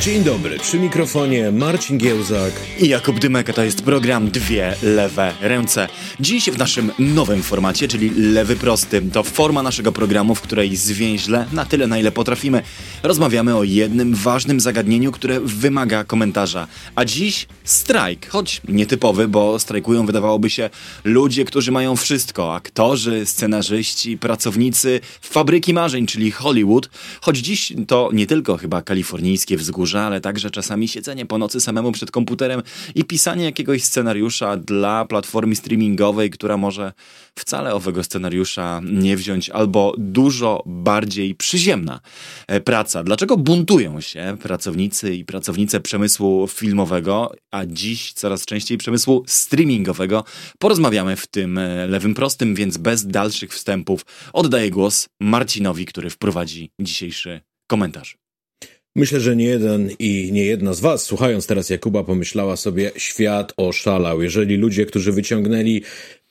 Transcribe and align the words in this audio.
Dzień 0.00 0.24
dobry, 0.24 0.58
przy 0.58 0.78
mikrofonie 0.78 1.52
Marcin 1.52 1.98
Giełzak 1.98 2.52
i 2.78 2.88
Jakub 2.88 3.18
Dymek, 3.18 3.54
to 3.54 3.64
jest 3.64 3.82
program 3.82 4.30
Dwie 4.30 4.74
Lewe 4.82 5.32
Ręce. 5.40 5.88
Dziś 6.20 6.50
w 6.50 6.58
naszym 6.58 6.92
nowym 6.98 7.42
formacie, 7.42 7.88
czyli 7.88 8.10
Lewy 8.10 8.56
Prosty, 8.56 9.02
to 9.12 9.22
forma 9.22 9.62
naszego 9.62 9.92
programu, 9.92 10.34
w 10.34 10.40
której 10.40 10.76
zwięźle, 10.76 11.46
na 11.52 11.64
tyle 11.64 11.86
na 11.86 11.98
ile 11.98 12.12
potrafimy, 12.12 12.62
rozmawiamy 13.02 13.56
o 13.56 13.64
jednym 13.64 14.14
ważnym 14.14 14.60
zagadnieniu, 14.60 15.12
które 15.12 15.40
wymaga 15.40 16.04
komentarza. 16.04 16.66
A 16.94 17.04
dziś 17.04 17.46
strajk, 17.64 18.28
choć 18.28 18.60
nietypowy, 18.68 19.28
bo 19.28 19.58
strajkują 19.58 20.06
wydawałoby 20.06 20.50
się 20.50 20.70
ludzie, 21.04 21.44
którzy 21.44 21.72
mają 21.72 21.96
wszystko, 21.96 22.54
aktorzy, 22.54 23.26
scenarzyści, 23.26 24.18
pracownicy 24.18 25.00
fabryki 25.20 25.74
marzeń, 25.74 26.06
czyli 26.06 26.30
Hollywood, 26.30 26.90
choć 27.20 27.38
dziś 27.38 27.72
to 27.88 28.10
nie 28.12 28.26
tylko 28.26 28.56
chyba 28.56 28.82
kalifornijskie 28.82 29.56
wzgórze, 29.56 29.89
ale 29.98 30.20
także 30.20 30.50
czasami 30.50 30.88
siedzenie 30.88 31.26
po 31.26 31.38
nocy 31.38 31.60
samemu 31.60 31.92
przed 31.92 32.10
komputerem 32.10 32.62
i 32.94 33.04
pisanie 33.04 33.44
jakiegoś 33.44 33.84
scenariusza 33.84 34.56
dla 34.56 35.04
platformy 35.04 35.56
streamingowej, 35.56 36.30
która 36.30 36.56
może 36.56 36.92
wcale 37.38 37.74
owego 37.74 38.04
scenariusza 38.04 38.80
nie 38.84 39.16
wziąć, 39.16 39.50
albo 39.50 39.94
dużo 39.98 40.62
bardziej 40.66 41.34
przyziemna 41.34 42.00
e, 42.46 42.60
praca. 42.60 43.02
Dlaczego 43.04 43.36
buntują 43.36 44.00
się 44.00 44.36
pracownicy 44.42 45.14
i 45.14 45.24
pracownice 45.24 45.80
przemysłu 45.80 46.48
filmowego, 46.48 47.32
a 47.50 47.66
dziś 47.66 48.12
coraz 48.12 48.44
częściej 48.44 48.78
przemysłu 48.78 49.24
streamingowego? 49.26 50.24
Porozmawiamy 50.58 51.16
w 51.16 51.26
tym 51.26 51.58
e, 51.58 51.86
lewym 51.86 52.14
prostym, 52.14 52.54
więc 52.54 52.76
bez 52.76 53.06
dalszych 53.06 53.54
wstępów 53.54 54.06
oddaję 54.32 54.70
głos 54.70 55.08
Marcinowi, 55.20 55.86
który 55.86 56.10
wprowadzi 56.10 56.70
dzisiejszy 56.80 57.40
komentarz. 57.66 58.29
Myślę, 58.96 59.20
że 59.20 59.36
nie 59.36 59.44
jeden 59.44 59.90
i 59.98 60.30
nie 60.32 60.44
jedna 60.44 60.72
z 60.72 60.80
Was, 60.80 61.02
słuchając 61.04 61.46
teraz 61.46 61.70
Jakuba, 61.70 62.04
pomyślała 62.04 62.56
sobie, 62.56 62.90
świat 62.96 63.52
oszalał. 63.56 64.22
Jeżeli 64.22 64.56
ludzie, 64.56 64.86
którzy 64.86 65.12
wyciągnęli 65.12 65.82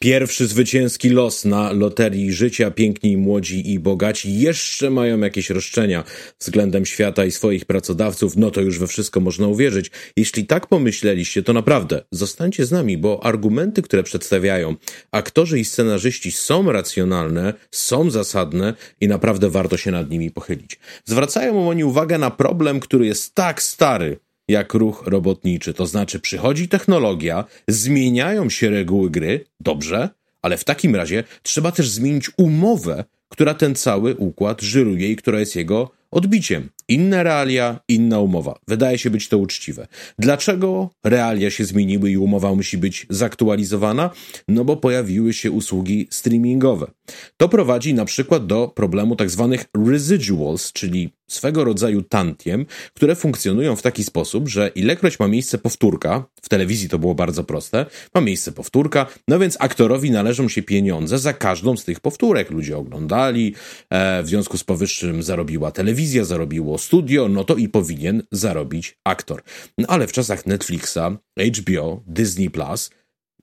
Pierwszy 0.03 0.47
zwycięski 0.47 1.09
los 1.09 1.45
na 1.45 1.72
loterii 1.72 2.33
życia, 2.33 2.72
piękni, 2.72 3.17
młodzi 3.17 3.73
i 3.73 3.80
bogaci 3.80 4.39
jeszcze 4.39 4.89
mają 4.89 5.19
jakieś 5.19 5.50
roszczenia 5.50 6.03
względem 6.39 6.86
świata 6.86 7.25
i 7.25 7.31
swoich 7.31 7.66
pracodawców, 7.66 8.38
no 8.38 8.52
to 8.52 8.61
już 8.61 8.80
we 8.80 8.88
wszystko 8.88 9.19
można 9.19 9.47
uwierzyć. 9.47 9.91
Jeśli 10.17 10.45
tak 10.45 10.67
pomyśleliście, 10.67 11.44
to 11.44 11.53
naprawdę 11.53 12.03
zostańcie 12.11 12.66
z 12.66 12.72
nami, 12.72 12.97
bo 12.97 13.23
argumenty, 13.25 13.81
które 13.81 14.03
przedstawiają 14.03 14.75
aktorzy 15.11 15.59
i 15.59 15.66
scenarzyści 15.66 16.31
są 16.31 16.72
racjonalne, 16.72 17.53
są 17.72 18.09
zasadne 18.09 18.73
i 19.02 19.08
naprawdę 19.08 19.50
warto 19.50 19.78
się 19.78 19.91
nad 19.91 20.09
nimi 20.09 20.31
pochylić. 20.31 20.80
Zwracają 21.06 21.69
oni 21.69 21.84
uwagę 21.84 22.17
na 22.17 22.31
problem, 22.31 22.80
który 22.80 23.06
jest 23.06 23.36
tak 23.36 23.61
stary, 23.61 24.19
jak 24.50 24.73
ruch 24.73 25.03
robotniczy. 25.05 25.73
To 25.73 25.86
znaczy, 25.86 26.19
przychodzi 26.19 26.67
technologia, 26.67 27.45
zmieniają 27.67 28.50
się 28.50 28.69
reguły 28.69 29.09
gry, 29.09 29.45
dobrze, 29.59 30.09
ale 30.41 30.58
w 30.58 30.64
takim 30.64 30.95
razie 30.95 31.23
trzeba 31.44 31.72
też 31.72 31.89
zmienić 31.89 32.31
umowę, 32.38 33.03
która 33.30 33.53
ten 33.53 33.75
cały 33.75 34.16
układ 34.16 34.61
żyruje 34.61 35.11
i 35.11 35.16
która 35.16 35.39
jest 35.39 35.56
jego 35.56 35.91
odbiciem. 36.11 36.69
Inne 36.89 37.23
realia, 37.23 37.79
inna 37.87 38.19
umowa. 38.19 38.59
Wydaje 38.67 38.97
się 38.97 39.09
być 39.09 39.27
to 39.27 39.37
uczciwe. 39.37 39.87
Dlaczego 40.19 40.89
realia 41.03 41.49
się 41.51 41.65
zmieniły 41.65 42.11
i 42.11 42.17
umowa 42.17 42.55
musi 42.55 42.77
być 42.77 43.05
zaktualizowana? 43.09 44.09
No 44.47 44.65
bo 44.65 44.77
pojawiły 44.77 45.33
się 45.33 45.51
usługi 45.51 46.07
streamingowe. 46.09 46.91
To 47.37 47.49
prowadzi 47.49 47.93
na 47.93 48.05
przykład 48.05 48.45
do 48.45 48.67
problemu 48.67 49.15
tak 49.15 49.29
zwanych 49.29 49.65
residuals, 49.87 50.73
czyli 50.73 51.09
swego 51.27 51.63
rodzaju 51.63 52.01
tantiem, 52.01 52.65
które 52.93 53.15
funkcjonują 53.15 53.75
w 53.75 53.81
taki 53.81 54.03
sposób, 54.03 54.47
że 54.47 54.71
ilekroć 54.75 55.19
ma 55.19 55.27
miejsce 55.27 55.57
powtórka, 55.57 56.25
w 56.41 56.49
telewizji 56.49 56.89
to 56.89 56.99
było 56.99 57.16
bardzo 57.16 57.44
proste, 57.44 57.85
ma 58.16 58.22
miejsce 58.22 58.51
powtórka, 58.51 59.05
no 59.28 59.39
więc 59.39 59.57
aktorowi 59.59 60.11
należą 60.11 60.49
się 60.49 60.63
pieniądze 60.63 61.19
za 61.19 61.33
każdą 61.33 61.78
z 61.78 61.83
tych 61.83 61.99
powtórek. 61.99 62.51
Ludzie 62.51 62.78
oglądali, 62.78 63.55
e, 63.89 64.23
w 64.23 64.28
związku 64.28 64.57
z 64.57 64.63
powyższym 64.63 65.23
zarobiła 65.23 65.72
telewizja, 65.72 66.25
zarobiło 66.25 66.78
studio, 66.79 67.28
no 67.28 67.44
to 67.44 67.56
i 67.56 67.69
powinien 67.69 68.23
zarobić 68.31 68.97
aktor. 69.03 69.44
No 69.78 69.88
ale 69.88 70.07
w 70.07 70.12
czasach 70.12 70.45
Netflixa, 70.45 71.17
HBO, 71.38 72.03
Disney 72.07 72.50
Plus 72.50 72.90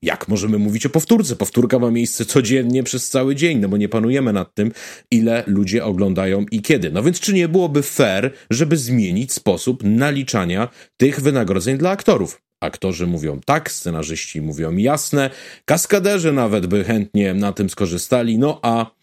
jak 0.02 0.28
możemy 0.28 0.58
mówić 0.58 0.86
o 0.86 0.90
powtórce? 0.90 1.36
Powtórka 1.36 1.78
ma 1.78 1.90
miejsce 1.90 2.24
codziennie 2.24 2.82
przez 2.82 3.10
cały 3.10 3.34
dzień, 3.34 3.58
no 3.58 3.68
bo 3.68 3.76
nie 3.76 3.88
panujemy 3.88 4.32
nad 4.32 4.54
tym, 4.54 4.72
ile 5.10 5.44
ludzie 5.46 5.84
oglądają 5.84 6.46
i 6.50 6.62
kiedy. 6.62 6.90
No 6.90 7.02
więc 7.02 7.20
czy 7.20 7.32
nie 7.34 7.48
byłoby 7.48 7.82
fair, 7.82 8.32
żeby 8.50 8.76
zmienić 8.76 9.32
sposób 9.32 9.84
naliczania 9.84 10.68
tych 10.96 11.20
wynagrodzeń 11.20 11.78
dla 11.78 11.90
aktorów? 11.90 12.42
Aktorzy 12.60 13.06
mówią 13.06 13.40
tak, 13.44 13.70
scenarzyści 13.70 14.40
mówią 14.40 14.76
jasne, 14.76 15.30
kaskaderzy 15.64 16.32
nawet 16.32 16.66
by 16.66 16.84
chętnie 16.84 17.34
na 17.34 17.52
tym 17.52 17.70
skorzystali, 17.70 18.38
no 18.38 18.58
a 18.62 18.95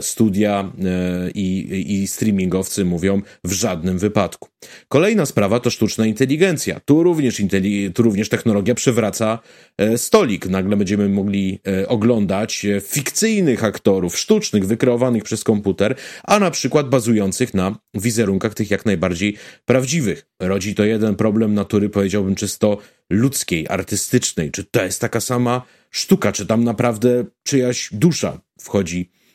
studia 0.00 0.72
e, 0.84 1.30
i, 1.30 2.02
i 2.02 2.06
streamingowcy 2.06 2.84
mówią 2.84 3.22
w 3.44 3.52
żadnym 3.52 3.98
wypadku. 3.98 4.48
Kolejna 4.88 5.26
sprawa 5.26 5.60
to 5.60 5.70
sztuczna 5.70 6.06
inteligencja. 6.06 6.80
Tu 6.80 7.02
również, 7.02 7.42
tu 7.94 8.02
również 8.02 8.28
technologia 8.28 8.74
przywraca 8.74 9.38
e, 9.78 9.98
stolik. 9.98 10.46
Nagle 10.46 10.76
będziemy 10.76 11.08
mogli 11.08 11.60
oglądać 11.88 12.66
fikcyjnych 12.82 13.64
aktorów, 13.64 14.18
sztucznych, 14.18 14.66
wykreowanych 14.66 15.24
przez 15.24 15.44
komputer, 15.44 15.94
a 16.24 16.38
na 16.38 16.50
przykład 16.50 16.88
bazujących 16.88 17.54
na 17.54 17.78
wizerunkach 17.94 18.54
tych 18.54 18.70
jak 18.70 18.86
najbardziej 18.86 19.36
prawdziwych. 19.64 20.26
Rodzi 20.40 20.74
to 20.74 20.84
jeden 20.84 21.16
problem 21.16 21.54
natury, 21.54 21.88
powiedziałbym, 21.88 22.34
czysto 22.34 22.78
ludzkiej, 23.10 23.66
artystycznej. 23.68 24.50
Czy 24.50 24.64
to 24.64 24.84
jest 24.84 25.00
taka 25.00 25.20
sama 25.20 25.62
sztuka? 25.90 26.32
Czy 26.32 26.46
tam 26.46 26.64
naprawdę 26.64 27.24
czyjaś 27.42 27.88
dusza 27.92 28.40
wchodzi 28.60 29.10
E, 29.10 29.25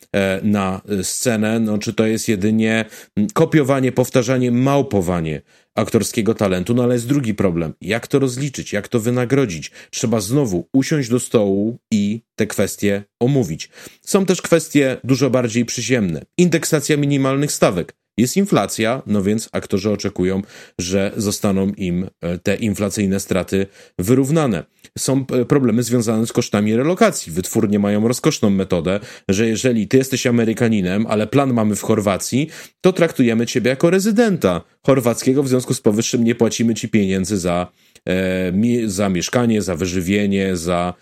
na 0.44 0.82
scenę, 1.04 1.60
no 1.60 1.78
czy 1.78 1.94
to 1.94 2.06
jest 2.06 2.28
jedynie 2.28 2.86
kopiowanie, 3.34 3.92
powtarzanie, 3.92 4.52
małpowanie 4.52 5.42
aktorskiego 5.76 6.34
talentu, 6.34 6.74
no 6.74 6.84
ale 6.84 6.94
jest 6.94 7.08
drugi 7.08 7.34
problem. 7.34 7.74
Jak 7.82 8.08
to 8.08 8.20
rozliczyć? 8.20 8.74
Jak 8.74 8.88
to 8.88 9.00
wynagrodzić? 9.00 9.72
Trzeba 9.92 10.20
znowu 10.20 10.68
usiąść 10.74 11.10
do 11.10 11.20
stołu 11.20 11.78
i 11.92 12.22
te 12.36 12.48
kwestie 12.48 13.04
omówić. 13.20 13.70
Są 14.02 14.26
też 14.26 14.42
kwestie 14.42 14.98
dużo 15.04 15.30
bardziej 15.30 15.66
przyziemne. 15.66 16.26
Indeksacja 16.38 16.98
minimalnych 16.98 17.52
stawek. 17.52 18.01
Jest 18.18 18.38
inflacja, 18.38 19.02
no 19.08 19.24
więc 19.24 19.50
aktorzy 19.52 19.92
oczekują, 19.92 20.42
że 20.80 21.12
zostaną 21.18 21.68
im 21.68 22.10
e, 22.22 22.38
te 22.38 22.56
inflacyjne 22.56 23.20
straty 23.20 23.68
wyrównane. 24.00 24.64
Są 24.98 25.26
e, 25.32 25.46
problemy 25.46 25.84
związane 25.84 26.28
z 26.28 26.34
kosztami 26.34 26.76
relokacji. 26.76 27.32
Wytwórnie 27.32 27.80
mają 27.80 28.08
rozkoszną 28.08 28.50
metodę, 28.50 29.00
że 29.30 29.48
jeżeli 29.48 29.88
ty 29.88 29.98
jesteś 29.98 30.28
Amerykaninem, 30.28 31.08
ale 31.08 31.28
plan 31.28 31.54
mamy 31.54 31.76
w 31.76 31.82
Chorwacji, 31.82 32.50
to 32.82 32.94
traktujemy 32.94 33.46
ciebie 33.46 33.70
jako 33.70 33.90
rezydenta 33.90 34.62
chorwackiego, 34.86 35.44
w 35.44 35.48
związku 35.48 35.74
z 35.74 35.82
powyższym 35.82 36.24
nie 36.24 36.36
płacimy 36.36 36.74
ci 36.74 36.90
pieniędzy 36.90 37.38
za, 37.38 37.68
e, 38.10 38.54
za 38.86 39.10
mieszkanie, 39.10 39.62
za 39.62 39.76
wyżywienie, 39.76 40.56
za 40.56 40.94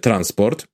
transport. 0.00 0.66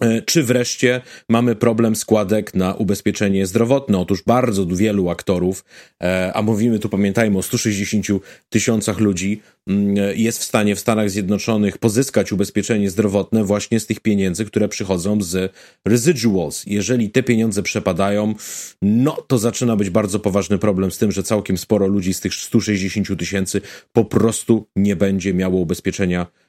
E, 0.00 0.22
czy 0.22 0.42
wreszcie 0.42 1.00
mamy 1.28 1.54
problem 1.54 1.96
składek 1.96 2.54
na 2.54 2.74
ubezpieczenie 2.74 3.46
zdrowotne? 3.46 3.98
Otóż 3.98 4.22
bardzo 4.22 4.66
wielu 4.66 5.10
aktorów, 5.10 5.64
e, 6.02 6.32
a 6.34 6.42
mówimy 6.42 6.78
tu, 6.78 6.88
pamiętajmy, 6.88 7.38
o 7.38 7.42
160 7.42 8.06
tysiącach 8.48 8.98
ludzi, 8.98 9.40
mm, 9.68 9.96
jest 10.16 10.38
w 10.38 10.44
stanie 10.44 10.76
w 10.76 10.80
Stanach 10.80 11.10
Zjednoczonych 11.10 11.78
pozyskać 11.78 12.32
ubezpieczenie 12.32 12.90
zdrowotne 12.90 13.44
właśnie 13.44 13.80
z 13.80 13.86
tych 13.86 14.00
pieniędzy, 14.00 14.44
które 14.44 14.68
przychodzą 14.68 15.22
z 15.22 15.52
residuals. 15.84 16.62
Jeżeli 16.66 17.10
te 17.10 17.22
pieniądze 17.22 17.62
przepadają, 17.62 18.34
no 18.82 19.12
to 19.26 19.38
zaczyna 19.38 19.76
być 19.76 19.90
bardzo 19.90 20.18
poważny 20.18 20.58
problem 20.58 20.90
z 20.90 20.98
tym, 20.98 21.12
że 21.12 21.22
całkiem 21.22 21.58
sporo 21.58 21.86
ludzi 21.86 22.14
z 22.14 22.20
tych 22.20 22.34
160 22.34 23.18
tysięcy 23.18 23.60
po 23.92 24.04
prostu 24.04 24.66
nie 24.76 24.96
będzie 24.96 25.34
miało 25.34 25.60
ubezpieczenia 25.60 26.26
zdrowotnego, 26.26 26.45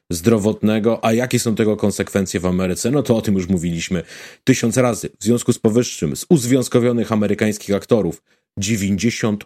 a 1.02 1.14
jakie 1.14 1.40
są 1.40 1.56
tego 1.56 1.78
konsekwencje 1.78 2.40
w 2.40 2.46
Ameryce? 2.46 2.92
No 2.92 3.04
to 3.04 3.18
o 3.18 3.22
tym 3.22 3.36
już 3.36 3.48
mówiliśmy 3.48 4.04
tysiąc 4.44 4.78
razy. 4.78 5.10
W 5.20 5.24
związku 5.24 5.54
z 5.54 5.60
powyższym, 5.60 6.16
z 6.16 6.26
uzwiązkowionych 6.30 7.12
amerykańskich 7.12 7.76
aktorów 7.76 8.24
98% 8.60 9.38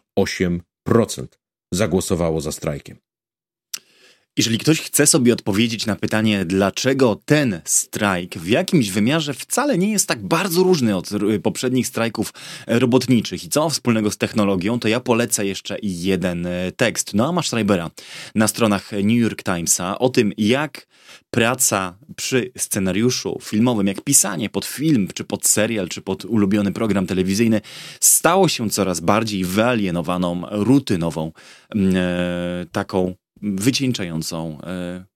zagłosowało 1.74 2.42
za 2.42 2.52
strajkiem. 2.52 2.98
Jeżeli 4.38 4.58
ktoś 4.58 4.82
chce 4.82 5.08
sobie 5.08 5.34
odpowiedzieć 5.34 5.86
na 5.86 5.96
pytanie, 5.96 6.46
dlaczego 6.46 7.22
ten 7.26 7.62
strajk 7.66 8.38
w 8.38 8.48
jakimś 8.48 8.90
wymiarze 8.90 9.34
wcale 9.34 9.78
nie 9.78 9.92
jest 9.92 10.08
tak 10.08 10.28
bardzo 10.28 10.64
różny 10.64 10.96
od 10.96 11.10
poprzednich 11.44 11.88
strajków 11.88 12.34
robotniczych 12.68 13.44
i 13.44 13.50
co 13.50 13.64
ma 13.64 13.70
wspólnego 13.70 14.12
z 14.12 14.18
technologią, 14.18 14.80
to 14.80 14.88
ja 14.88 15.00
polecę 15.00 15.46
jeszcze 15.46 15.78
jeden 15.84 16.46
e, 16.46 16.72
tekst. 16.72 17.14
Noama 17.14 17.42
Schreibera 17.42 17.92
na 18.36 18.48
stronach 18.48 18.92
New 18.92 19.18
York 19.18 19.44
Timesa 19.44 20.00
o 20.00 20.10
tym, 20.10 20.34
jak 20.38 20.88
praca 21.32 21.98
przy 22.16 22.52
scenariuszu 22.58 23.40
filmowym, 23.42 23.88
jak 23.88 24.02
pisanie 24.02 24.50
pod 24.50 24.66
film, 24.66 25.08
czy 25.14 25.24
pod 25.24 25.48
serial, 25.48 25.90
czy 25.90 26.02
pod 26.02 26.26
ulubiony 26.26 26.72
program 26.72 27.08
telewizyjny, 27.08 27.62
stało 28.00 28.48
się 28.48 28.70
coraz 28.70 29.00
bardziej 29.00 29.46
wyalienowaną, 29.46 30.42
rutynową, 30.52 31.32
mm, 31.76 31.96
e, 31.96 32.66
taką 32.72 33.16
wycieńczającą 33.42 34.58
e, 34.62 35.12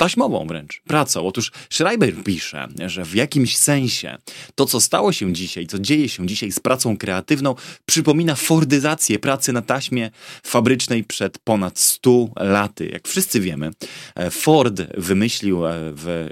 taśmową 0.00 0.46
wręcz 0.46 0.82
pracą. 0.86 1.26
Otóż 1.26 1.52
Schreiber 1.70 2.14
pisze, 2.24 2.68
że 2.86 3.04
w 3.04 3.14
jakimś 3.14 3.56
sensie 3.56 4.18
to, 4.54 4.66
co 4.66 4.80
stało 4.80 5.12
się 5.12 5.32
dzisiaj, 5.32 5.66
co 5.66 5.78
dzieje 5.78 6.08
się 6.08 6.26
dzisiaj 6.26 6.52
z 6.52 6.60
pracą 6.60 6.96
kreatywną, 6.96 7.54
przypomina 7.86 8.34
fordyzację 8.34 9.18
pracy 9.18 9.52
na 9.52 9.62
taśmie 9.62 10.10
fabrycznej 10.42 11.04
przed 11.04 11.38
ponad 11.38 11.78
100 11.78 12.28
laty. 12.36 12.86
Jak 12.92 13.08
wszyscy 13.08 13.40
wiemy, 13.40 13.70
e, 14.14 14.30
Ford 14.30 14.82
wymyślił 14.98 15.66
e, 15.66 15.72
w 15.74 16.28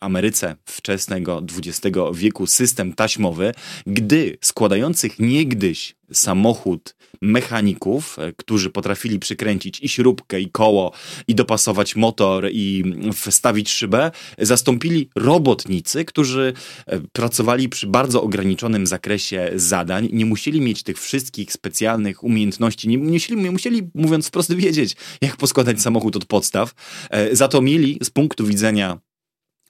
Ameryce 0.00 0.56
wczesnego 0.64 1.42
XX 1.56 1.96
wieku 2.14 2.46
system 2.46 2.92
taśmowy, 2.92 3.54
gdy 3.86 4.38
składających 4.40 5.18
niegdyś 5.18 5.94
samochód 6.12 6.96
mechaników, 7.20 8.18
e, 8.18 8.32
którzy 8.32 8.70
potrafili 8.70 9.18
przykręcić 9.18 9.80
i 9.80 9.88
śrubkę, 9.88 10.40
i 10.40 10.50
koło, 10.50 10.92
i 11.28 11.34
dopasować 11.34 11.96
motor, 11.96 12.48
i 12.52 12.84
wstawić 13.12 13.70
szybę, 13.70 14.10
zastąpili 14.38 15.10
robotnicy, 15.16 16.04
którzy 16.04 16.52
e, 16.86 17.00
pracowali 17.00 17.68
przy 17.68 17.86
bardzo 17.86 18.22
ograniczonym 18.22 18.86
zakresie 18.86 19.50
zadań, 19.54 20.08
nie 20.12 20.26
musieli 20.26 20.60
mieć 20.60 20.82
tych 20.82 21.00
wszystkich 21.00 21.52
specjalnych 21.52 22.24
umiejętności, 22.24 22.88
nie 22.88 22.98
musieli, 22.98 23.42
nie 23.42 23.50
musieli 23.50 23.90
mówiąc 23.94 24.28
wprost, 24.28 24.54
wiedzieć, 24.54 24.96
jak 25.20 25.36
poskładać 25.36 25.82
samochód 25.82 26.16
od 26.16 26.24
podstaw. 26.24 26.74
E, 27.10 27.36
za 27.36 27.48
to 27.48 27.62
mieli 27.62 27.98
z 28.02 28.10
punktu 28.10 28.46
widzenia 28.46 28.98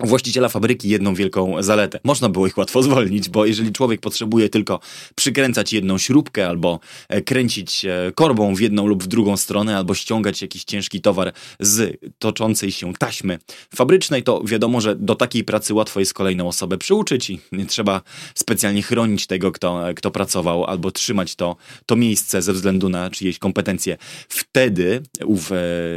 właściciela 0.00 0.48
fabryki 0.48 0.88
jedną 0.88 1.14
wielką 1.14 1.62
zaletę. 1.62 2.00
Można 2.04 2.28
było 2.28 2.46
ich 2.46 2.58
łatwo 2.58 2.82
zwolnić, 2.82 3.28
bo 3.28 3.46
jeżeli 3.46 3.72
człowiek 3.72 4.00
potrzebuje 4.00 4.48
tylko 4.48 4.80
przykręcać 5.14 5.72
jedną 5.72 5.98
śrubkę 5.98 6.48
albo 6.48 6.80
e, 7.08 7.22
kręcić 7.22 7.84
e, 7.84 8.12
korbą 8.14 8.54
w 8.54 8.60
jedną 8.60 8.86
lub 8.86 9.04
w 9.04 9.06
drugą 9.06 9.36
stronę, 9.36 9.76
albo 9.76 9.94
ściągać 9.94 10.42
jakiś 10.42 10.64
ciężki 10.64 11.00
towar 11.00 11.32
z 11.60 11.98
toczącej 12.18 12.72
się 12.72 12.94
taśmy 12.94 13.38
fabrycznej, 13.74 14.22
to 14.22 14.42
wiadomo, 14.44 14.80
że 14.80 14.96
do 14.96 15.14
takiej 15.14 15.44
pracy 15.44 15.74
łatwo 15.74 16.00
jest 16.00 16.14
kolejną 16.14 16.48
osobę 16.48 16.78
przyuczyć 16.78 17.30
i 17.30 17.40
nie 17.52 17.66
trzeba 17.66 18.00
specjalnie 18.34 18.82
chronić 18.82 19.26
tego, 19.26 19.52
kto, 19.52 19.84
kto 19.96 20.10
pracował, 20.10 20.64
albo 20.64 20.90
trzymać 20.90 21.34
to, 21.34 21.56
to 21.86 21.96
miejsce 21.96 22.42
ze 22.42 22.52
względu 22.52 22.88
na 22.88 23.10
czyjeś 23.10 23.38
kompetencje. 23.38 23.96
Wtedy 24.28 25.02
w, 25.20 25.46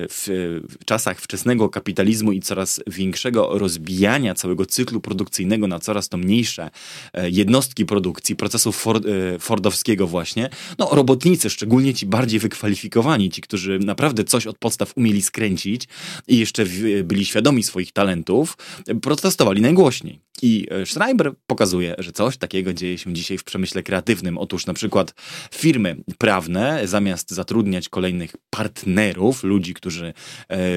w, 0.09 0.61
w 0.69 0.85
czasach 0.85 1.19
wczesnego 1.19 1.69
kapitalizmu 1.69 2.31
i 2.31 2.39
coraz 2.39 2.81
większego 2.87 3.57
rozbijania 3.59 3.86
rozbijania 3.87 4.35
całego 4.35 4.65
cyklu 4.65 5.01
produkcyjnego 5.01 5.67
na 5.67 5.79
coraz 5.79 6.09
to 6.09 6.17
mniejsze 6.17 6.69
e, 7.13 7.29
jednostki 7.29 7.85
produkcji, 7.85 8.35
procesu 8.35 8.71
Ford, 8.71 9.05
e, 9.05 9.39
Fordowskiego 9.39 10.07
właśnie, 10.07 10.49
no 10.77 10.89
robotnicy, 10.91 11.49
szczególnie 11.49 11.93
ci 11.93 12.05
bardziej 12.05 12.39
wykwalifikowani, 12.39 13.29
ci, 13.29 13.41
którzy 13.41 13.79
naprawdę 13.79 14.23
coś 14.23 14.47
od 14.47 14.57
podstaw 14.57 14.93
umieli 14.97 15.21
skręcić 15.21 15.87
i 16.27 16.37
jeszcze 16.37 16.65
byli 17.03 17.25
świadomi 17.25 17.63
swoich 17.63 17.91
talentów, 17.91 18.57
protestowali 19.01 19.61
najgłośniej. 19.61 20.26
I 20.41 20.67
e, 20.71 20.85
Schreiber 20.85 21.31
pokazuje, 21.47 21.95
że 21.97 22.11
coś 22.11 22.37
takiego 22.37 22.73
dzieje 22.73 22.97
się 22.97 23.13
dzisiaj 23.13 23.37
w 23.37 23.43
przemyśle 23.43 23.83
kreatywnym. 23.83 24.37
Otóż 24.37 24.65
na 24.65 24.73
przykład 24.73 25.13
firmy 25.51 25.95
prawne, 26.17 26.87
zamiast 26.87 27.31
zatrudniać 27.31 27.89
kolejnych 27.89 28.35
partnerów, 28.49 29.43
ludzi, 29.43 29.73
którzy 29.73 30.13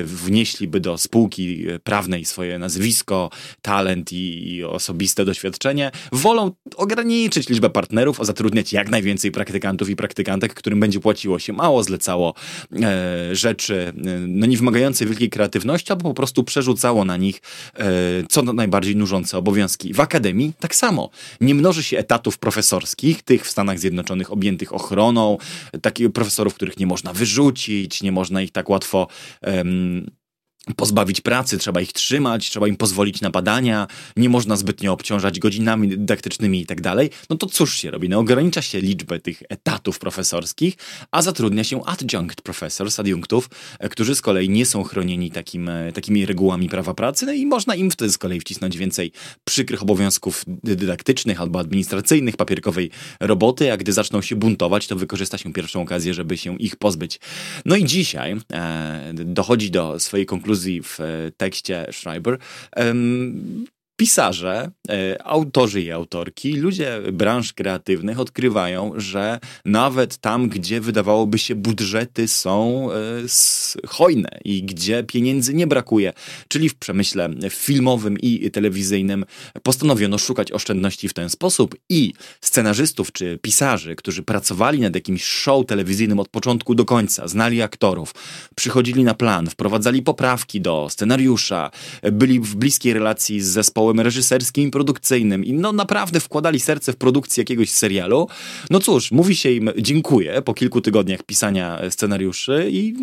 wnieśliby 0.04 0.80
do 0.80 0.98
spółki 0.98 1.66
prawnej 1.84 2.24
swoje 2.24 2.58
nazwisko, 2.58 3.30
talent 3.62 4.12
i, 4.12 4.64
osobiste 4.64 5.24
doświadczenie, 5.24 5.90
wolą 6.12 6.52
ograniczyć 6.76 7.48
liczbę 7.48 7.70
partnerów, 7.70 8.18
zatrudniać 8.22 8.72
jak 8.72 8.90
najwięcej 8.90 9.30
praktykantów 9.30 9.88
i 9.90 9.96
praktykantek, 9.96 10.54
którym 10.54 10.80
będzie 10.80 11.00
płaciło 11.00 11.38
się 11.38 11.52
mało, 11.52 11.82
zlecało 11.82 12.34
e, 12.82 13.36
rzeczy 13.36 13.92
e, 13.96 14.02
no, 14.28 14.46
nie 14.46 14.56
wymagające 14.56 15.06
wielkiej 15.06 15.30
kreatywności, 15.30 15.92
albo 15.92 16.02
po 16.02 16.14
prostu 16.14 16.44
przerzucało 16.44 17.04
na 17.04 17.16
nich 17.16 17.42
e, 17.74 17.86
co 18.28 18.42
najbardziej 18.42 18.96
nużące 18.96 19.38
obowiązki. 19.38 19.49
W 19.94 20.00
akademii 20.00 20.52
tak 20.60 20.74
samo. 20.74 21.10
Nie 21.40 21.54
mnoży 21.54 21.82
się 21.82 21.98
etatów 21.98 22.38
profesorskich, 22.38 23.22
tych 23.22 23.46
w 23.46 23.50
Stanach 23.50 23.78
Zjednoczonych 23.78 24.32
objętych 24.32 24.72
ochroną, 24.72 25.38
takich 25.82 26.12
profesorów, 26.12 26.54
których 26.54 26.78
nie 26.78 26.86
można 26.86 27.12
wyrzucić, 27.12 28.02
nie 28.02 28.12
można 28.12 28.42
ich 28.42 28.52
tak 28.52 28.68
łatwo 28.68 29.06
pozbawić 30.74 31.20
pracy, 31.20 31.58
trzeba 31.58 31.80
ich 31.80 31.92
trzymać, 31.92 32.50
trzeba 32.50 32.68
im 32.68 32.76
pozwolić 32.76 33.20
na 33.20 33.30
badania, 33.30 33.86
nie 34.16 34.28
można 34.28 34.56
zbytnio 34.56 34.92
obciążać 34.92 35.38
godzinami 35.38 35.88
dydaktycznymi 35.88 36.60
i 36.60 36.66
tak 36.66 36.80
dalej, 36.80 37.10
no 37.30 37.36
to 37.36 37.46
cóż 37.46 37.74
się 37.74 37.90
robi? 37.90 38.08
No 38.08 38.18
ogranicza 38.18 38.62
się 38.62 38.80
liczbę 38.80 39.20
tych 39.20 39.42
etatów 39.48 39.98
profesorskich, 39.98 40.74
a 41.10 41.22
zatrudnia 41.22 41.64
się 41.64 41.84
adjunct 41.84 42.42
professors, 42.42 43.00
adiunktów, 43.00 43.50
którzy 43.90 44.14
z 44.14 44.20
kolei 44.20 44.48
nie 44.48 44.66
są 44.66 44.82
chronieni 44.82 45.30
takim, 45.30 45.70
takimi 45.94 46.26
regułami 46.26 46.68
prawa 46.68 46.94
pracy, 46.94 47.26
no 47.26 47.32
i 47.32 47.46
można 47.46 47.74
im 47.74 47.90
wtedy 47.90 48.12
z 48.12 48.18
kolei 48.18 48.40
wcisnąć 48.40 48.76
więcej 48.76 49.12
przykrych 49.44 49.82
obowiązków 49.82 50.44
dydaktycznych 50.46 51.40
albo 51.40 51.58
administracyjnych, 51.58 52.36
papierkowej 52.36 52.90
roboty, 53.20 53.72
a 53.72 53.76
gdy 53.76 53.92
zaczną 53.92 54.22
się 54.22 54.36
buntować, 54.36 54.86
to 54.86 54.96
wykorzysta 54.96 55.38
się 55.38 55.52
pierwszą 55.52 55.82
okazję, 55.82 56.14
żeby 56.14 56.38
się 56.38 56.56
ich 56.58 56.76
pozbyć. 56.76 57.20
No 57.64 57.76
i 57.76 57.84
dzisiaj 57.84 58.36
e, 58.52 59.12
dochodzi 59.14 59.70
do 59.70 60.00
swojej 60.00 60.26
konkluzji 60.26 60.59
konkluzji 60.60 60.82
w 60.82 61.00
e, 61.00 61.04
tekście 61.36 61.86
Schreiber, 61.92 62.38
pisarze, 64.00 64.70
e, 64.88 65.22
autorzy 65.26 65.82
i 65.82 65.90
autorki, 65.90 66.56
ludzie 66.56 67.00
branż 67.12 67.52
kreatywnych 67.52 68.20
odkrywają, 68.20 68.92
że 68.96 69.40
nawet 69.64 70.16
tam, 70.18 70.48
gdzie 70.48 70.80
wydawałoby 70.80 71.38
się 71.38 71.54
budżety 71.54 72.28
są 72.28 72.88
e, 72.92 72.96
hojne 73.88 74.28
i 74.44 74.62
gdzie 74.62 75.04
pieniędzy 75.04 75.54
nie 75.54 75.66
brakuje, 75.66 76.12
czyli 76.48 76.68
w 76.68 76.74
przemyśle 76.74 77.30
filmowym 77.50 78.18
i 78.18 78.50
telewizyjnym, 78.50 79.24
postanowiono 79.62 80.18
szukać 80.18 80.52
oszczędności 80.52 81.08
w 81.08 81.14
ten 81.14 81.30
sposób 81.30 81.76
i 81.88 82.12
scenarzystów 82.40 83.12
czy 83.12 83.38
pisarzy, 83.42 83.96
którzy 83.96 84.22
pracowali 84.22 84.80
nad 84.80 84.94
jakimś 84.94 85.24
show 85.24 85.66
telewizyjnym 85.66 86.20
od 86.20 86.28
początku 86.28 86.74
do 86.74 86.84
końca, 86.84 87.28
znali 87.28 87.62
aktorów, 87.62 88.14
przychodzili 88.56 89.04
na 89.04 89.14
plan, 89.14 89.46
wprowadzali 89.50 90.02
poprawki 90.02 90.60
do 90.60 90.88
scenariusza, 90.90 91.70
byli 92.12 92.40
w 92.40 92.56
bliskiej 92.56 92.92
relacji 92.92 93.40
z 93.40 93.46
zespołem 93.46 93.89
reżyserskim 93.98 94.68
i 94.68 94.70
produkcyjnym 94.70 95.44
i 95.44 95.52
no 95.52 95.72
naprawdę 95.72 96.20
wkładali 96.20 96.60
serce 96.60 96.92
w 96.92 96.96
produkcję 96.96 97.40
jakiegoś 97.40 97.70
serialu, 97.70 98.28
no 98.70 98.80
cóż, 98.80 99.10
mówi 99.10 99.36
się 99.36 99.50
im 99.50 99.70
dziękuję 99.78 100.42
po 100.42 100.54
kilku 100.54 100.80
tygodniach 100.80 101.22
pisania 101.22 101.80
scenariuszy 101.90 102.68
i 102.70 102.94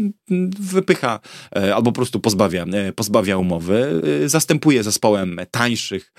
wypycha 0.60 1.20
e, 1.56 1.76
albo 1.76 1.92
po 1.92 1.96
prostu 1.96 2.20
pozbawia, 2.20 2.64
e, 2.64 2.94
pozbawia 2.94 3.38
umowy, 3.38 4.02
e, 4.26 4.30
zastępuje 4.30 4.84
zespołem 4.84 5.40
tańszych, 5.52 6.14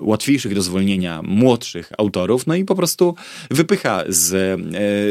łatwiejszych 0.00 0.54
do 0.54 0.62
zwolnienia 0.62 1.22
młodszych 1.22 1.92
autorów, 1.98 2.46
no 2.46 2.54
i 2.54 2.64
po 2.64 2.74
prostu 2.74 3.14
wypycha 3.50 4.04
z, 4.08 4.60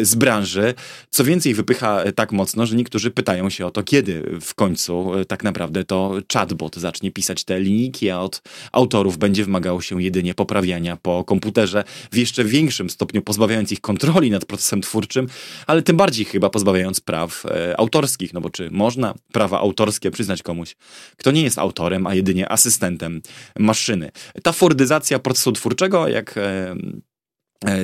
z 0.08 0.16
branży. 0.16 0.74
Co 1.10 1.24
więcej, 1.24 1.54
wypycha 1.54 2.04
tak 2.16 2.32
mocno, 2.32 2.66
że 2.66 2.76
niektórzy 2.76 3.12
pytają 3.12 3.50
się 3.50 3.66
o 3.66 3.72
to, 3.72 3.84
kiedy 3.84 4.40
w 4.42 4.56
końcu 4.56 5.12
tak 5.28 5.44
naprawdę 5.44 5.84
to 5.84 6.14
chatbot 6.34 6.76
zacznie 6.76 7.12
pisać 7.12 7.44
te 7.44 7.57
linijki, 7.60 8.10
a 8.10 8.20
od 8.20 8.42
autorów 8.72 9.18
będzie 9.18 9.46
wymagało 9.46 9.82
się 9.82 10.04
jedynie 10.04 10.34
poprawiania 10.34 10.98
po 10.98 11.24
komputerze 11.24 11.84
w 12.12 12.18
jeszcze 12.18 12.44
większym 12.44 12.90
stopniu, 12.90 13.22
pozbawiając 13.22 13.72
ich 13.72 13.82
kontroli 13.82 14.32
nad 14.32 14.46
procesem 14.46 14.82
twórczym, 14.82 15.28
ale 15.68 15.82
tym 15.82 15.98
bardziej 15.98 16.26
chyba 16.26 16.50
pozbawiając 16.50 17.02
praw 17.02 17.46
e, 17.46 17.80
autorskich, 17.80 18.34
no 18.34 18.42
bo 18.42 18.50
czy 18.50 18.72
można 18.72 19.14
prawa 19.32 19.60
autorskie 19.60 20.12
przyznać 20.12 20.44
komuś, 20.44 20.76
kto 21.18 21.32
nie 21.32 21.42
jest 21.44 21.58
autorem, 21.58 22.08
a 22.08 22.16
jedynie 22.16 22.52
asystentem 22.52 23.22
maszyny. 23.60 24.12
Ta 24.44 24.52
fordyzacja 24.52 25.20
procesu 25.20 25.52
twórczego, 25.52 26.08
jak 26.08 26.38
E, 26.38 26.76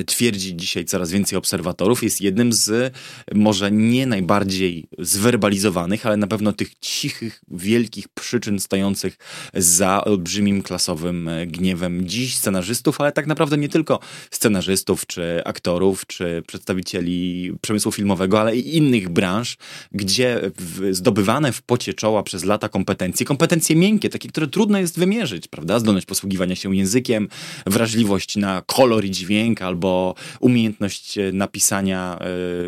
twierdzi 0.06 0.56
dzisiaj 0.56 0.84
coraz 0.84 1.10
więcej 1.10 1.38
obserwatorów, 1.38 2.02
jest 2.02 2.20
jednym 2.20 2.52
z 2.52 2.94
może 3.34 3.70
nie 3.70 4.06
najbardziej 4.06 4.86
zwerbalizowanych, 4.98 6.06
ale 6.06 6.16
na 6.16 6.26
pewno 6.26 6.52
tych 6.52 6.78
cichych, 6.80 7.40
wielkich 7.48 8.08
przyczyn 8.08 8.60
stojących 8.60 9.18
za 9.54 10.04
olbrzymim 10.04 10.62
klasowym 10.62 11.28
e, 11.28 11.46
gniewem 11.46 12.08
dziś 12.08 12.36
scenarzystów, 12.36 13.00
ale 13.00 13.12
tak 13.12 13.26
naprawdę 13.26 13.58
nie 13.58 13.68
tylko 13.68 14.00
scenarzystów, 14.30 15.06
czy 15.06 15.42
aktorów, 15.44 16.06
czy 16.06 16.42
przedstawicieli 16.46 17.52
przemysłu 17.60 17.92
filmowego, 17.92 18.40
ale 18.40 18.56
i 18.56 18.76
innych 18.76 19.08
branż, 19.08 19.56
gdzie 19.92 20.50
zdobywane 20.90 21.52
w 21.52 21.62
pocie 21.62 21.94
czoła 21.94 22.22
przez 22.22 22.44
lata 22.44 22.68
kompetencje, 22.68 23.26
kompetencje 23.26 23.76
miękkie, 23.76 24.08
takie, 24.08 24.28
które 24.28 24.46
trudno 24.46 24.78
jest 24.78 24.98
wymierzyć, 24.98 25.48
prawda? 25.48 25.78
Zdolność 25.78 26.06
posługiwania 26.06 26.56
się 26.56 26.76
językiem, 26.76 27.28
wrażliwość 27.66 28.36
na 28.36 28.62
kolor 28.66 29.04
i 29.04 29.10
dźwięk, 29.10 29.62
albo 29.64 30.14
umiejętność 30.40 31.18
e, 31.18 31.32
napisania 31.32 32.18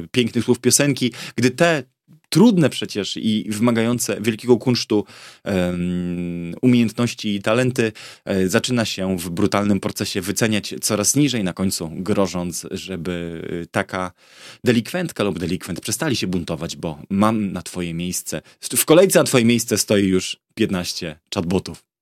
y, 0.04 0.08
pięknych 0.08 0.44
słów 0.44 0.60
piosenki, 0.60 1.12
gdy 1.36 1.50
te 1.50 1.82
trudne 2.28 2.70
przecież 2.70 3.16
i 3.16 3.46
wymagające 3.50 4.20
wielkiego 4.20 4.56
kunsztu 4.56 5.04
um, 5.44 6.54
umiejętności 6.62 7.34
i 7.34 7.42
talenty 7.42 7.92
e, 8.24 8.48
zaczyna 8.48 8.84
się 8.84 9.18
w 9.18 9.30
brutalnym 9.30 9.80
procesie 9.80 10.20
wyceniać 10.20 10.74
coraz 10.80 11.16
niżej, 11.16 11.44
na 11.44 11.52
końcu 11.52 11.90
grożąc, 11.92 12.66
żeby 12.70 13.42
taka 13.70 14.12
delikwentka 14.64 15.24
lub 15.24 15.38
delikwent 15.38 15.80
przestali 15.80 16.16
się 16.16 16.26
buntować, 16.26 16.76
bo 16.76 16.98
mam 17.10 17.52
na 17.52 17.62
twoje 17.62 17.94
miejsce, 17.94 18.42
w 18.60 18.84
kolejce 18.84 19.18
na 19.18 19.24
twoje 19.24 19.44
miejsce 19.44 19.78
stoi 19.78 20.04
już 20.04 20.36
15 20.54 21.18
chatbotów. 21.34 21.95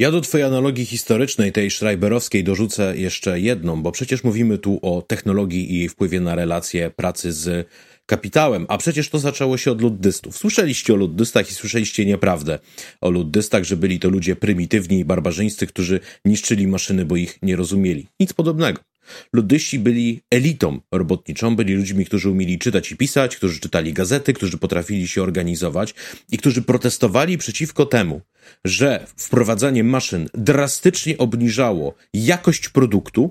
Ja 0.00 0.10
do 0.10 0.20
twojej 0.20 0.46
analogii 0.46 0.86
historycznej, 0.86 1.52
tej 1.52 1.70
Schreiberowskiej, 1.70 2.44
dorzucę 2.44 2.96
jeszcze 2.96 3.40
jedną, 3.40 3.82
bo 3.82 3.92
przecież 3.92 4.24
mówimy 4.24 4.58
tu 4.58 4.78
o 4.82 5.02
technologii 5.02 5.72
i 5.72 5.78
jej 5.78 5.88
wpływie 5.88 6.20
na 6.20 6.34
relacje 6.34 6.90
pracy 6.90 7.32
z 7.32 7.68
kapitałem, 8.06 8.66
a 8.68 8.78
przecież 8.78 9.08
to 9.08 9.18
zaczęło 9.18 9.56
się 9.56 9.72
od 9.72 9.82
luddystów. 9.82 10.38
Słyszeliście 10.38 10.92
o 10.92 10.96
luddystach 10.96 11.50
i 11.50 11.54
słyszeliście 11.54 12.06
nieprawdę 12.06 12.58
o 13.00 13.10
luddystach, 13.10 13.64
że 13.64 13.76
byli 13.76 14.00
to 14.00 14.08
ludzie 14.08 14.36
prymitywni 14.36 14.98
i 14.98 15.04
barbarzyńscy, 15.04 15.66
którzy 15.66 16.00
niszczyli 16.24 16.66
maszyny, 16.66 17.04
bo 17.04 17.16
ich 17.16 17.38
nie 17.42 17.56
rozumieli. 17.56 18.06
Nic 18.20 18.32
podobnego. 18.32 18.89
Luddyści 19.32 19.78
byli 19.78 20.20
elitą 20.30 20.80
robotniczą, 20.92 21.56
byli 21.56 21.74
ludźmi, 21.74 22.06
którzy 22.06 22.30
umieli 22.30 22.58
czytać 22.58 22.92
i 22.92 22.96
pisać, 22.96 23.36
którzy 23.36 23.60
czytali 23.60 23.92
gazety, 23.92 24.32
którzy 24.32 24.58
potrafili 24.58 25.08
się 25.08 25.22
organizować 25.22 25.94
i 26.32 26.38
którzy 26.38 26.62
protestowali 26.62 27.38
przeciwko 27.38 27.86
temu, 27.86 28.20
że 28.64 29.06
wprowadzanie 29.16 29.84
maszyn 29.84 30.28
drastycznie 30.34 31.18
obniżało 31.18 31.94
jakość 32.14 32.68
produktu, 32.68 33.30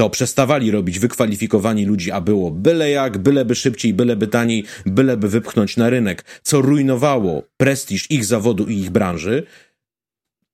to 0.00 0.10
przestawali 0.10 0.70
robić 0.70 0.98
wykwalifikowani 0.98 1.84
ludzi, 1.86 2.10
a 2.10 2.20
było 2.20 2.50
byle 2.50 2.90
jak, 2.90 3.18
byleby 3.18 3.54
szybciej, 3.54 3.94
byleby 3.94 4.26
taniej, 4.26 4.64
byleby 4.86 5.28
wypchnąć 5.28 5.76
na 5.76 5.90
rynek, 5.90 6.24
co 6.42 6.60
rujnowało 6.60 7.42
prestiż 7.56 8.10
ich 8.10 8.24
zawodu 8.24 8.66
i 8.66 8.78
ich 8.78 8.90
branży, 8.90 9.46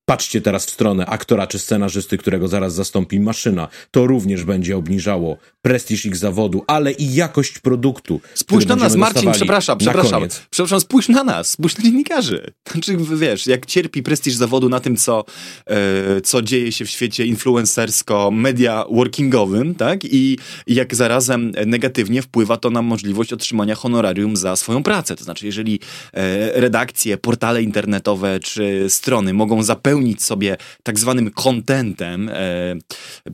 Patrzcie 0.06 0.40
teraz 0.40 0.66
w 0.66 0.70
stronę 0.70 1.06
aktora 1.06 1.46
czy 1.46 1.58
scenarzysty, 1.58 2.18
którego 2.18 2.48
zaraz 2.48 2.74
zastąpi 2.74 3.20
maszyna. 3.20 3.68
To 3.90 4.06
również 4.06 4.44
będzie 4.44 4.76
obniżało 4.76 5.36
prestiż 5.62 6.06
ich 6.06 6.16
zawodu, 6.16 6.64
ale 6.66 6.92
i 6.92 7.14
jakość 7.14 7.58
produktu. 7.58 8.20
Spójrz 8.34 8.66
na 8.66 8.76
nas, 8.76 8.96
Marcin, 8.96 9.32
przepraszam, 9.32 9.78
przepraszam. 9.78 10.22
Przepraszam, 10.50 10.80
spójrz 10.80 11.08
na 11.08 11.24
nas, 11.24 11.50
spójrz 11.50 11.78
na 11.78 11.84
dziennikarzy. 11.84 12.50
Znaczy, 12.72 12.96
wiesz, 13.16 13.46
jak 13.46 13.66
cierpi 13.66 14.02
prestiż 14.02 14.34
zawodu 14.34 14.68
na 14.68 14.80
tym, 14.80 14.96
co, 14.96 15.24
e, 15.66 16.20
co 16.20 16.42
dzieje 16.42 16.72
się 16.72 16.84
w 16.84 16.90
świecie 16.90 17.26
influencersko-media 17.26 18.84
workingowym, 18.90 19.74
tak? 19.74 20.04
I, 20.04 20.38
I 20.66 20.74
jak 20.74 20.94
zarazem 20.94 21.52
negatywnie 21.66 22.22
wpływa 22.22 22.56
to 22.56 22.70
na 22.70 22.82
możliwość 22.82 23.32
otrzymania 23.32 23.74
honorarium 23.74 24.36
za 24.36 24.56
swoją 24.56 24.82
pracę. 24.82 25.16
To 25.16 25.24
znaczy, 25.24 25.46
jeżeli 25.46 25.80
e, 26.12 26.60
redakcje, 26.60 27.16
portale 27.16 27.62
internetowe 27.62 28.40
czy 28.40 28.86
strony 28.88 29.34
mogą 29.34 29.62
zapełnić 29.62 29.95
wypełnić 29.96 30.22
sobie 30.22 30.56
tak 30.82 30.98
zwanym 30.98 31.30
kontentem 31.30 32.28
e, 32.28 32.76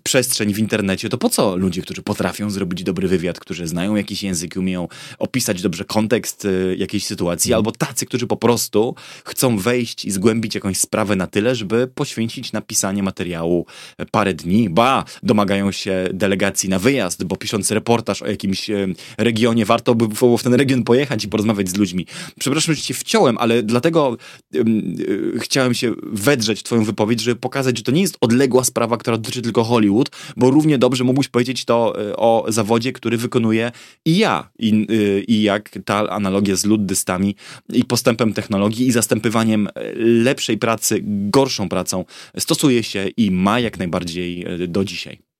przestrzeń 0.02 0.54
w 0.54 0.58
internecie, 0.58 1.08
to 1.08 1.18
po 1.18 1.28
co 1.28 1.56
ludzie, 1.56 1.82
którzy 1.82 2.02
potrafią 2.02 2.50
zrobić 2.50 2.82
dobry 2.84 3.08
wywiad, 3.08 3.40
którzy 3.40 3.66
znają 3.66 3.96
jakiś 3.96 4.22
język, 4.22 4.56
umieją 4.56 4.88
opisać 5.18 5.62
dobrze 5.62 5.84
kontekst 5.84 6.44
e, 6.44 6.76
jakiejś 6.76 7.06
sytuacji, 7.06 7.52
mm. 7.52 7.56
albo 7.56 7.72
tacy, 7.72 8.06
którzy 8.06 8.26
po 8.26 8.36
prostu 8.36 8.94
chcą 9.24 9.58
wejść 9.58 10.04
i 10.04 10.10
zgłębić 10.10 10.54
jakąś 10.54 10.76
sprawę 10.76 11.16
na 11.16 11.26
tyle, 11.26 11.54
żeby 11.54 11.86
poświęcić 11.86 12.52
napisanie 12.52 13.02
materiału 13.02 13.66
parę 14.10 14.34
dni, 14.34 14.70
ba, 14.70 15.04
domagają 15.22 15.72
się 15.72 16.08
delegacji 16.12 16.68
na 16.68 16.78
wyjazd, 16.78 17.24
bo 17.24 17.36
pisząc 17.36 17.70
reportaż 17.70 18.22
o 18.22 18.26
jakimś 18.26 18.70
e, 18.70 18.86
regionie, 19.18 19.64
warto 19.64 19.94
by 19.94 20.08
było 20.08 20.38
w 20.38 20.42
ten 20.42 20.54
region 20.54 20.82
pojechać 20.82 21.24
i 21.24 21.28
porozmawiać 21.28 21.68
z 21.68 21.76
ludźmi. 21.76 22.06
Przepraszam, 22.38 22.74
że 22.74 22.82
cię 22.82 22.94
wciąłem, 22.94 23.38
ale 23.38 23.62
dlatego 23.62 24.16
um, 24.54 24.96
chciałem 25.40 25.74
się 25.74 25.94
wedrzeć 26.12 26.51
twoją 26.54 26.84
wypowiedź, 26.84 27.20
żeby 27.20 27.40
pokazać, 27.40 27.78
że 27.78 27.84
to 27.84 27.92
nie 27.92 28.00
jest 28.00 28.16
odległa 28.20 28.64
sprawa, 28.64 28.96
która 28.96 29.16
dotyczy 29.16 29.42
tylko 29.42 29.64
Hollywood, 29.64 30.10
bo 30.36 30.50
równie 30.50 30.78
dobrze 30.78 31.04
mógłbyś 31.04 31.28
powiedzieć 31.28 31.64
to 31.64 32.08
e, 32.10 32.16
o 32.16 32.44
zawodzie, 32.48 32.92
który 32.92 33.16
wykonuję 33.16 33.72
i 34.04 34.18
ja. 34.18 34.50
I, 34.58 34.86
e, 34.90 35.20
i 35.20 35.42
jak 35.42 35.70
ta 35.84 36.08
analogia 36.10 36.56
z 36.56 36.64
luddystami 36.64 37.36
i 37.72 37.84
postępem 37.84 38.32
technologii 38.32 38.86
i 38.86 38.92
zastępywaniem 38.92 39.66
e, 39.66 39.92
lepszej 39.96 40.58
pracy 40.58 41.00
gorszą 41.04 41.68
pracą 41.68 42.04
stosuje 42.38 42.82
się 42.82 43.08
i 43.16 43.30
ma 43.30 43.60
jak 43.60 43.78
najbardziej 43.78 44.46
do 44.68 44.84
dzisiaj. 44.84 45.32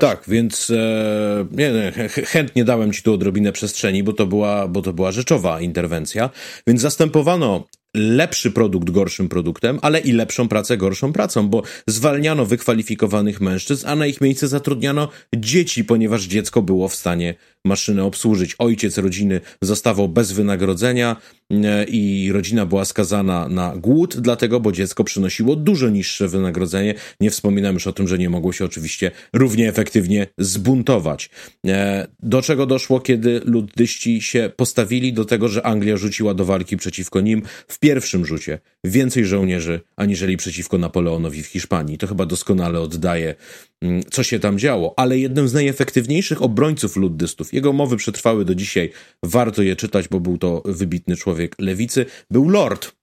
Tak, 0.00 0.24
więc 0.28 0.70
e, 0.70 1.46
nie, 1.52 1.72
nie, 1.72 2.08
chętnie 2.08 2.64
dałem 2.64 2.92
ci 2.92 3.02
tu 3.02 3.12
odrobinę 3.12 3.52
przestrzeni, 3.52 4.02
bo 4.02 4.12
to, 4.12 4.26
była, 4.26 4.68
bo 4.68 4.82
to 4.82 4.92
była 4.92 5.12
rzeczowa 5.12 5.60
interwencja. 5.60 6.30
Więc 6.66 6.80
zastępowano 6.80 7.64
lepszy 7.96 8.50
produkt 8.50 8.90
gorszym 8.90 9.28
produktem, 9.28 9.78
ale 9.82 10.00
i 10.00 10.12
lepszą 10.12 10.48
pracę 10.48 10.76
gorszą 10.76 11.12
pracą, 11.12 11.48
bo 11.48 11.62
zwalniano 11.86 12.46
wykwalifikowanych 12.46 13.40
mężczyzn, 13.40 13.86
a 13.86 13.96
na 13.96 14.06
ich 14.06 14.20
miejsce 14.20 14.48
zatrudniano 14.48 15.08
dzieci, 15.36 15.84
ponieważ 15.84 16.22
dziecko 16.22 16.62
było 16.62 16.88
w 16.88 16.94
stanie 16.94 17.34
maszynę 17.64 18.04
obsłużyć. 18.04 18.54
Ojciec 18.58 18.98
rodziny 18.98 19.40
zostawał 19.62 20.08
bez 20.08 20.32
wynagrodzenia 20.32 21.16
i 21.88 22.30
rodzina 22.32 22.66
była 22.66 22.84
skazana 22.84 23.48
na 23.48 23.76
głód, 23.76 24.16
dlatego, 24.20 24.60
bo 24.60 24.72
dziecko 24.72 25.04
przynosiło 25.04 25.56
dużo 25.56 25.88
niższe 25.88 26.28
wynagrodzenie. 26.28 26.94
Nie 27.20 27.30
wspominam 27.30 27.74
już 27.74 27.86
o 27.86 27.92
tym, 27.92 28.08
że 28.08 28.18
nie 28.18 28.30
mogło 28.30 28.52
się 28.52 28.64
oczywiście 28.64 29.10
równie 29.32 29.68
efektywnie 29.68 30.26
zbuntować. 30.38 31.30
E, 31.66 32.06
do 32.22 32.42
czego 32.42 32.66
doszło, 32.66 33.00
kiedy 33.00 33.40
luddyści 33.44 34.22
się 34.22 34.50
postawili 34.56 35.12
do 35.12 35.24
tego, 35.24 35.48
że 35.48 35.66
Anglia 35.66 35.96
rzuciła 35.96 36.34
do 36.34 36.44
walki 36.44 36.76
przeciwko 36.76 37.20
nim 37.20 37.42
w 37.68 37.78
pierwszym 37.78 38.26
rzucie 38.26 38.58
więcej 38.84 39.24
żołnierzy, 39.24 39.80
aniżeli 39.96 40.36
przeciwko 40.36 40.78
Napoleonowi 40.78 41.42
w 41.42 41.46
Hiszpanii. 41.46 41.98
To 41.98 42.06
chyba 42.06 42.26
doskonale 42.26 42.80
oddaje, 42.80 43.34
co 44.10 44.22
się 44.22 44.38
tam 44.38 44.58
działo. 44.58 44.94
Ale 44.96 45.18
jednym 45.18 45.48
z 45.48 45.54
najefektywniejszych 45.54 46.42
obrońców 46.42 46.96
luddystów, 46.96 47.54
jego 47.54 47.72
mowy 47.72 47.96
przetrwały 47.96 48.44
do 48.44 48.54
dzisiaj, 48.54 48.90
warto 49.22 49.62
je 49.62 49.76
czytać, 49.76 50.08
bo 50.08 50.20
był 50.20 50.38
to 50.38 50.62
wybitny 50.64 51.16
człowiek 51.16 51.56
lewicy, 51.58 52.06
był 52.30 52.48
Lord, 52.48 52.97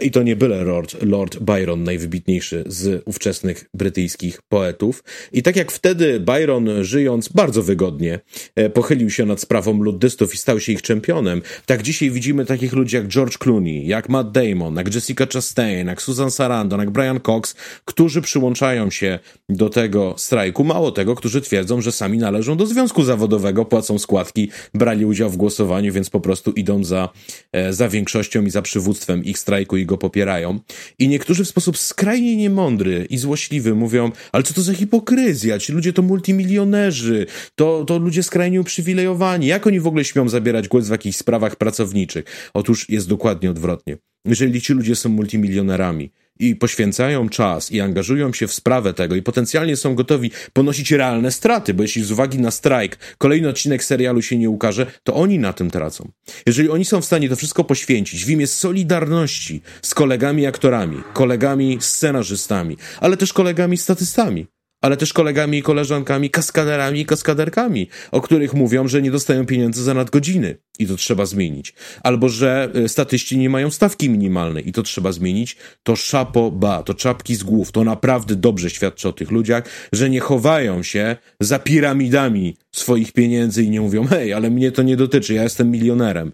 i 0.00 0.10
to 0.10 0.22
nie 0.22 0.36
byle 0.36 0.64
Lord, 0.64 0.96
Lord 1.02 1.38
Byron, 1.38 1.84
najwybitniejszy 1.84 2.64
z 2.66 3.02
ówczesnych 3.04 3.64
brytyjskich 3.74 4.40
poetów. 4.48 5.04
I 5.32 5.42
tak 5.42 5.56
jak 5.56 5.72
wtedy 5.72 6.20
Byron, 6.20 6.68
żyjąc 6.80 7.28
bardzo 7.28 7.62
wygodnie, 7.62 8.20
e, 8.56 8.70
pochylił 8.70 9.10
się 9.10 9.26
nad 9.26 9.40
sprawą 9.40 9.82
luddystów 9.82 10.34
i 10.34 10.36
stał 10.36 10.60
się 10.60 10.72
ich 10.72 10.82
czempionem, 10.82 11.42
tak 11.66 11.82
dzisiaj 11.82 12.10
widzimy 12.10 12.46
takich 12.46 12.72
ludzi 12.72 12.96
jak 12.96 13.08
George 13.08 13.38
Clooney, 13.38 13.86
jak 13.86 14.08
Matt 14.08 14.32
Damon, 14.32 14.76
jak 14.76 14.94
Jessica 14.94 15.26
Chastain, 15.32 15.86
jak 15.86 16.02
Susan 16.02 16.30
Sarandon, 16.30 16.80
jak 16.80 16.90
Brian 16.90 17.20
Cox, 17.20 17.54
którzy 17.84 18.22
przyłączają 18.22 18.90
się 18.90 19.18
do 19.48 19.70
tego 19.70 20.14
strajku. 20.18 20.64
Mało 20.64 20.92
tego, 20.92 21.14
którzy 21.14 21.40
twierdzą, 21.40 21.80
że 21.80 21.92
sami 21.92 22.18
należą 22.18 22.56
do 22.56 22.66
związku 22.66 23.04
zawodowego, 23.04 23.64
płacą 23.64 23.98
składki, 23.98 24.50
brali 24.74 25.04
udział 25.04 25.30
w 25.30 25.36
głosowaniu, 25.36 25.92
więc 25.92 26.10
po 26.10 26.20
prostu 26.20 26.50
idą 26.50 26.84
za, 26.84 27.08
e, 27.52 27.72
za 27.72 27.88
większością 27.88 28.44
i 28.44 28.50
za 28.50 28.62
przywództwem 28.62 29.24
ich 29.24 29.38
strajku 29.38 29.75
i 29.76 29.86
go 29.86 29.98
popierają. 29.98 30.58
I 30.98 31.08
niektórzy 31.08 31.44
w 31.44 31.48
sposób 31.48 31.78
skrajnie 31.78 32.36
niemądry 32.36 33.06
i 33.10 33.18
złośliwy 33.18 33.74
mówią, 33.74 34.12
ale 34.32 34.42
co 34.42 34.54
to 34.54 34.62
za 34.62 34.74
hipokryzja? 34.74 35.58
Ci 35.58 35.72
ludzie 35.72 35.92
to 35.92 36.02
multimilionerzy, 36.02 37.26
to, 37.54 37.84
to 37.84 37.98
ludzie 37.98 38.22
skrajnie 38.22 38.60
uprzywilejowani. 38.60 39.46
Jak 39.46 39.66
oni 39.66 39.80
w 39.80 39.86
ogóle 39.86 40.04
śmią 40.04 40.28
zabierać 40.28 40.68
głos 40.68 40.86
w 40.86 40.90
jakichś 40.90 41.16
sprawach 41.16 41.56
pracowniczych? 41.56 42.24
Otóż 42.54 42.88
jest 42.88 43.08
dokładnie 43.08 43.50
odwrotnie. 43.50 43.96
Jeżeli 44.24 44.60
ci 44.60 44.72
ludzie 44.72 44.96
są 44.96 45.08
multimilionerami, 45.08 46.10
i 46.38 46.56
poświęcają 46.56 47.28
czas 47.28 47.72
i 47.72 47.80
angażują 47.80 48.32
się 48.32 48.46
w 48.46 48.52
sprawę 48.52 48.94
tego 48.94 49.14
i 49.14 49.22
potencjalnie 49.22 49.76
są 49.76 49.94
gotowi 49.94 50.30
ponosić 50.52 50.92
realne 50.92 51.30
straty, 51.30 51.74
bo 51.74 51.82
jeśli 51.82 52.04
z 52.04 52.12
uwagi 52.12 52.38
na 52.38 52.50
strajk 52.50 52.98
kolejny 53.18 53.48
odcinek 53.48 53.84
serialu 53.84 54.22
się 54.22 54.38
nie 54.38 54.50
ukaże, 54.50 54.86
to 55.04 55.14
oni 55.14 55.38
na 55.38 55.52
tym 55.52 55.70
tracą. 55.70 56.10
Jeżeli 56.46 56.70
oni 56.70 56.84
są 56.84 57.00
w 57.00 57.04
stanie 57.04 57.28
to 57.28 57.36
wszystko 57.36 57.64
poświęcić 57.64 58.24
w 58.24 58.30
imię 58.30 58.46
solidarności 58.46 59.62
z 59.82 59.94
kolegami 59.94 60.46
aktorami, 60.46 61.02
kolegami 61.12 61.78
scenarzystami, 61.80 62.76
ale 63.00 63.16
też 63.16 63.32
kolegami 63.32 63.76
statystami, 63.76 64.46
ale 64.86 64.96
też 64.96 65.12
kolegami 65.12 65.58
i 65.58 65.62
koleżankami, 65.62 66.30
kaskaderami 66.30 67.00
i 67.00 67.06
kaskaderkami, 67.06 67.88
o 68.12 68.20
których 68.20 68.54
mówią, 68.54 68.88
że 68.88 69.02
nie 69.02 69.10
dostają 69.10 69.46
pieniędzy 69.46 69.82
za 69.82 69.94
nadgodziny 69.94 70.56
i 70.78 70.86
to 70.86 70.96
trzeba 70.96 71.26
zmienić. 71.26 71.74
Albo, 72.02 72.28
że 72.28 72.70
e, 72.74 72.88
statyści 72.88 73.38
nie 73.38 73.50
mają 73.50 73.70
stawki 73.70 74.10
minimalnej 74.10 74.68
i 74.68 74.72
to 74.72 74.82
trzeba 74.82 75.12
zmienić. 75.12 75.56
To 75.82 75.96
szapo 75.96 76.50
ba, 76.50 76.82
to 76.82 76.94
czapki 76.94 77.34
z 77.34 77.42
głów. 77.42 77.72
To 77.72 77.84
naprawdę 77.84 78.36
dobrze 78.36 78.70
świadczy 78.70 79.08
o 79.08 79.12
tych 79.12 79.30
ludziach, 79.30 79.64
że 79.92 80.10
nie 80.10 80.20
chowają 80.20 80.82
się 80.82 81.16
za 81.40 81.58
piramidami 81.58 82.56
swoich 82.72 83.12
pieniędzy 83.12 83.62
i 83.62 83.70
nie 83.70 83.80
mówią, 83.80 84.06
hej, 84.06 84.32
ale 84.32 84.50
mnie 84.50 84.72
to 84.72 84.82
nie 84.82 84.96
dotyczy, 84.96 85.34
ja 85.34 85.42
jestem 85.42 85.70
milionerem 85.70 86.32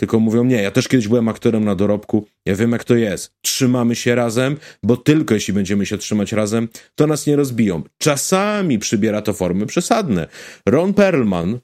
tylko 0.00 0.20
mówią, 0.20 0.44
nie, 0.44 0.62
ja 0.62 0.70
też 0.70 0.88
kiedyś 0.88 1.08
byłem 1.08 1.28
aktorem 1.28 1.64
na 1.64 1.74
dorobku, 1.74 2.26
ja 2.46 2.54
wiem 2.54 2.72
jak 2.72 2.84
to 2.84 2.94
jest. 2.94 3.32
Trzymamy 3.40 3.96
się 3.96 4.14
razem, 4.14 4.56
bo 4.82 4.96
tylko 4.96 5.34
jeśli 5.34 5.54
będziemy 5.54 5.86
się 5.86 5.98
trzymać 5.98 6.32
razem, 6.32 6.68
to 6.94 7.06
nas 7.06 7.26
nie 7.26 7.36
rozbiją. 7.36 7.82
Czasami 7.98 8.78
przybiera 8.78 9.22
to 9.22 9.32
formy 9.32 9.66
przesadne. 9.66 10.28
Ron 10.66 10.94
Perlman, 10.94 11.58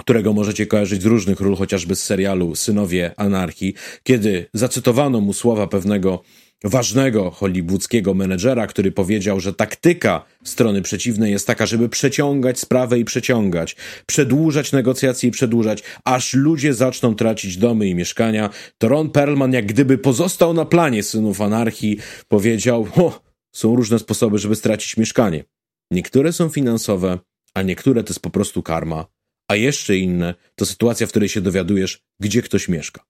którego 0.00 0.32
możecie 0.32 0.66
kojarzyć 0.66 1.02
z 1.02 1.06
różnych 1.06 1.40
ról, 1.40 1.56
chociażby 1.56 1.96
z 1.96 2.02
serialu 2.02 2.54
Synowie 2.54 3.14
Anarchii, 3.16 3.74
kiedy 4.02 4.46
zacytowano 4.54 5.20
mu 5.20 5.32
słowa 5.32 5.66
pewnego 5.66 6.22
ważnego 6.64 7.30
hollywoodzkiego 7.30 8.14
menedżera, 8.14 8.66
który 8.66 8.92
powiedział, 8.92 9.40
że 9.40 9.54
taktyka 9.54 10.24
strony 10.44 10.82
przeciwnej 10.82 11.32
jest 11.32 11.46
taka, 11.46 11.66
żeby 11.66 11.88
przeciągać 11.88 12.60
sprawę 12.60 12.98
i 12.98 13.04
przeciągać, 13.04 13.76
przedłużać 14.06 14.72
negocjacje 14.72 15.28
i 15.28 15.32
przedłużać, 15.32 15.82
aż 16.04 16.34
ludzie 16.34 16.74
zaczną 16.74 17.14
tracić 17.14 17.56
domy 17.56 17.88
i 17.88 17.94
mieszkania, 17.94 18.50
to 18.78 18.88
Ron 18.88 19.10
Perlman 19.10 19.52
jak 19.52 19.66
gdyby 19.66 19.98
pozostał 19.98 20.54
na 20.54 20.64
planie 20.64 21.02
synów 21.02 21.40
anarchii, 21.40 21.98
powiedział, 22.28 22.88
o, 22.96 23.20
są 23.52 23.76
różne 23.76 23.98
sposoby, 23.98 24.38
żeby 24.38 24.56
stracić 24.56 24.96
mieszkanie. 24.96 25.44
Niektóre 25.90 26.32
są 26.32 26.48
finansowe, 26.48 27.18
a 27.54 27.62
niektóre 27.62 28.04
to 28.04 28.10
jest 28.10 28.20
po 28.20 28.30
prostu 28.30 28.62
karma, 28.62 29.06
a 29.48 29.56
jeszcze 29.56 29.96
inne 29.96 30.34
to 30.54 30.66
sytuacja, 30.66 31.06
w 31.06 31.10
której 31.10 31.28
się 31.28 31.40
dowiadujesz, 31.40 32.00
gdzie 32.20 32.42
ktoś 32.42 32.68
mieszka. 32.68 33.02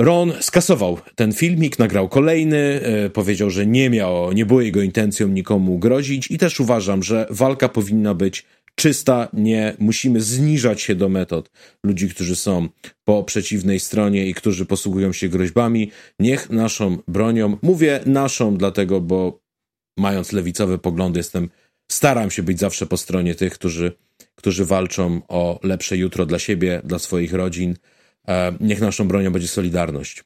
Ron 0.00 0.32
skasował 0.40 0.98
ten 1.14 1.32
filmik, 1.32 1.78
nagrał 1.78 2.08
kolejny, 2.08 2.80
e, 2.82 3.10
powiedział, 3.10 3.50
że 3.50 3.66
nie 3.66 3.90
miał, 3.90 4.32
nie 4.32 4.46
było 4.46 4.60
jego 4.60 4.82
intencją 4.82 5.28
nikomu 5.28 5.78
grozić 5.78 6.30
i 6.30 6.38
też 6.38 6.60
uważam, 6.60 7.02
że 7.02 7.26
walka 7.30 7.68
powinna 7.68 8.14
być 8.14 8.46
czysta, 8.74 9.28
nie 9.32 9.76
musimy 9.78 10.20
zniżać 10.20 10.82
się 10.82 10.94
do 10.94 11.08
metod 11.08 11.50
ludzi, 11.84 12.08
którzy 12.08 12.36
są 12.36 12.68
po 13.04 13.24
przeciwnej 13.24 13.80
stronie 13.80 14.26
i 14.26 14.34
którzy 14.34 14.66
posługują 14.66 15.12
się 15.12 15.28
groźbami. 15.28 15.90
Niech 16.18 16.50
naszą 16.50 16.98
bronią, 17.08 17.56
mówię 17.62 18.00
naszą, 18.06 18.56
dlatego, 18.56 19.00
bo 19.00 19.40
mając 19.98 20.32
lewicowe 20.32 20.78
poglądy, 20.78 21.18
jestem, 21.18 21.48
staram 21.92 22.30
się 22.30 22.42
być 22.42 22.58
zawsze 22.58 22.86
po 22.86 22.96
stronie 22.96 23.34
tych, 23.34 23.52
którzy, 23.52 23.92
którzy 24.34 24.64
walczą 24.64 25.20
o 25.28 25.60
lepsze 25.62 25.96
jutro 25.96 26.26
dla 26.26 26.38
siebie, 26.38 26.80
dla 26.84 26.98
swoich 26.98 27.32
rodzin 27.32 27.76
niech 28.60 28.80
naszą 28.80 29.08
bronią 29.08 29.32
będzie 29.32 29.48
solidarność. 29.48 30.24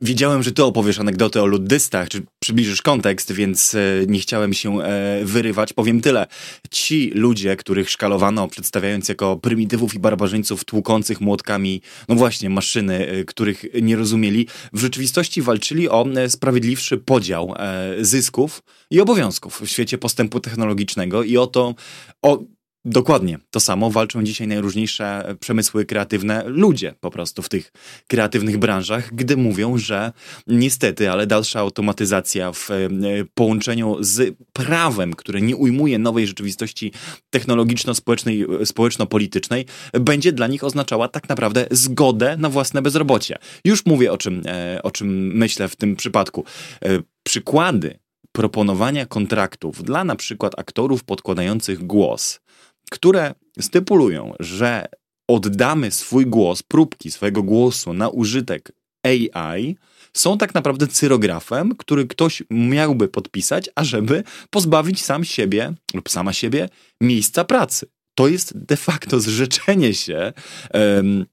Wiedziałem, 0.00 0.42
że 0.42 0.52
ty 0.52 0.64
opowiesz 0.64 0.98
anegdotę 0.98 1.42
o 1.42 1.46
luddystach, 1.46 2.08
czy 2.08 2.22
przybliżysz 2.38 2.82
kontekst, 2.82 3.32
więc 3.32 3.74
e, 3.74 3.78
nie 4.06 4.20
chciałem 4.20 4.54
się 4.54 4.82
e, 4.82 5.24
wyrywać. 5.24 5.72
Powiem 5.72 6.00
tyle. 6.00 6.26
Ci 6.70 7.10
ludzie, 7.14 7.56
których 7.56 7.90
szkalowano, 7.90 8.48
przedstawiając 8.48 9.08
jako 9.08 9.36
prymitywów 9.36 9.94
i 9.94 9.98
barbarzyńców 9.98 10.64
tłukących 10.64 11.20
młotkami, 11.20 11.80
no 12.08 12.14
właśnie, 12.14 12.50
maszyny, 12.50 13.24
których 13.26 13.64
nie 13.82 13.96
rozumieli, 13.96 14.46
w 14.72 14.80
rzeczywistości 14.80 15.42
walczyli 15.42 15.88
o 15.88 16.06
sprawiedliwszy 16.28 16.98
podział 16.98 17.54
zysków 18.00 18.62
i 18.90 19.00
obowiązków 19.00 19.60
w 19.60 19.66
świecie 19.66 19.98
postępu 19.98 20.40
technologicznego 20.40 21.22
i 21.22 21.36
o 21.36 21.46
to, 21.46 21.74
o 22.22 22.38
Dokładnie. 22.86 23.38
To 23.50 23.60
samo 23.60 23.90
walczą 23.90 24.22
dzisiaj 24.22 24.48
najróżniejsze 24.48 25.36
przemysły 25.40 25.84
kreatywne, 25.84 26.42
ludzie 26.46 26.94
po 27.00 27.10
prostu 27.10 27.42
w 27.42 27.48
tych 27.48 27.72
kreatywnych 28.06 28.58
branżach, 28.58 29.14
gdy 29.14 29.36
mówią, 29.36 29.78
że 29.78 30.12
niestety, 30.46 31.10
ale 31.10 31.26
dalsza 31.26 31.60
automatyzacja 31.60 32.52
w 32.52 32.70
e, 32.70 32.88
połączeniu 33.34 33.96
z 34.00 34.36
prawem, 34.52 35.14
które 35.14 35.40
nie 35.40 35.56
ujmuje 35.56 35.98
nowej 35.98 36.26
rzeczywistości 36.26 36.92
technologiczno-społecznej, 37.30 38.46
społeczno-politycznej, 38.64 39.66
będzie 39.92 40.32
dla 40.32 40.46
nich 40.46 40.64
oznaczała 40.64 41.08
tak 41.08 41.28
naprawdę 41.28 41.66
zgodę 41.70 42.36
na 42.36 42.48
własne 42.48 42.82
bezrobocie. 42.82 43.38
Już 43.64 43.86
mówię 43.86 44.12
o 44.12 44.18
czym, 44.18 44.42
e, 44.46 44.80
o 44.82 44.90
czym 44.90 45.36
myślę 45.36 45.68
w 45.68 45.76
tym 45.76 45.96
przypadku. 45.96 46.44
E, 46.84 46.88
przykłady 47.22 47.98
proponowania 48.32 49.06
kontraktów 49.06 49.82
dla 49.82 50.04
na 50.04 50.16
przykład 50.16 50.58
aktorów 50.58 51.04
podkładających 51.04 51.86
głos 51.86 52.40
które 52.90 53.34
stypulują, 53.60 54.34
że 54.40 54.86
oddamy 55.28 55.90
swój 55.90 56.26
głos, 56.26 56.62
próbki 56.62 57.10
swojego 57.10 57.42
głosu 57.42 57.92
na 57.92 58.08
użytek 58.08 58.72
AI, 59.02 59.76
są 60.12 60.38
tak 60.38 60.54
naprawdę 60.54 60.86
cyrografem, 60.86 61.76
który 61.76 62.06
ktoś 62.06 62.42
miałby 62.50 63.08
podpisać, 63.08 63.70
ażeby 63.74 64.24
pozbawić 64.50 65.04
sam 65.04 65.24
siebie 65.24 65.74
lub 65.94 66.10
sama 66.10 66.32
siebie 66.32 66.68
miejsca 67.00 67.44
pracy. 67.44 67.86
To 68.14 68.28
jest 68.28 68.58
de 68.58 68.76
facto 68.76 69.20
zrzeczenie 69.20 69.94
się 69.94 70.32
um, 70.74 71.26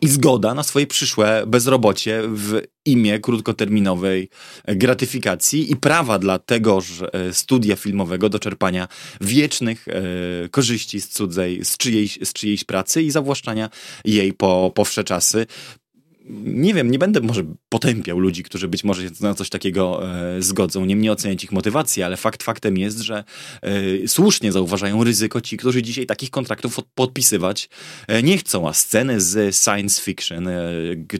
i 0.00 0.08
zgoda 0.08 0.54
na 0.54 0.62
swoje 0.62 0.86
przyszłe 0.86 1.44
bezrobocie 1.46 2.22
w 2.26 2.60
imię 2.84 3.18
krótkoterminowej 3.20 4.28
gratyfikacji 4.66 5.72
i 5.72 5.76
prawa 5.76 6.18
dla 6.18 6.38
tegoż 6.38 7.02
e, 7.12 7.32
studia 7.32 7.76
filmowego 7.76 8.28
do 8.28 8.38
czerpania 8.38 8.88
wiecznych 9.20 9.88
e, 9.88 10.02
korzyści 10.48 11.00
z 11.00 11.08
cudzej, 11.08 11.64
z 11.64 11.76
czyjejś, 11.76 12.18
z 12.24 12.32
czyjejś 12.32 12.64
pracy 12.64 13.02
i 13.02 13.10
zawłaszczania 13.10 13.70
jej 14.04 14.32
po, 14.32 14.72
po 14.74 14.84
wsze 14.84 15.04
czasy 15.04 15.46
nie 16.44 16.74
wiem, 16.74 16.90
nie 16.90 16.98
będę 16.98 17.20
może 17.20 17.44
potępiał 17.68 18.18
ludzi, 18.18 18.42
którzy 18.42 18.68
być 18.68 18.84
może 18.84 19.02
się 19.02 19.10
na 19.20 19.34
coś 19.34 19.48
takiego 19.48 20.10
e, 20.36 20.42
zgodzą, 20.42 20.84
nie 20.84 20.96
mnie 20.96 21.12
oceniać 21.12 21.44
ich 21.44 21.52
motywacji, 21.52 22.02
ale 22.02 22.16
fakt 22.16 22.42
faktem 22.42 22.78
jest, 22.78 22.98
że 22.98 23.24
e, 23.62 24.08
słusznie 24.08 24.52
zauważają 24.52 25.04
ryzyko 25.04 25.40
ci, 25.40 25.56
którzy 25.56 25.82
dzisiaj 25.82 26.06
takich 26.06 26.30
kontraktów 26.30 26.80
podpisywać 26.94 27.68
e, 28.08 28.22
nie 28.22 28.38
chcą, 28.38 28.68
a 28.68 28.72
sceny 28.72 29.20
z 29.20 29.56
science 29.56 30.02
fiction 30.02 30.48
e, 30.48 30.60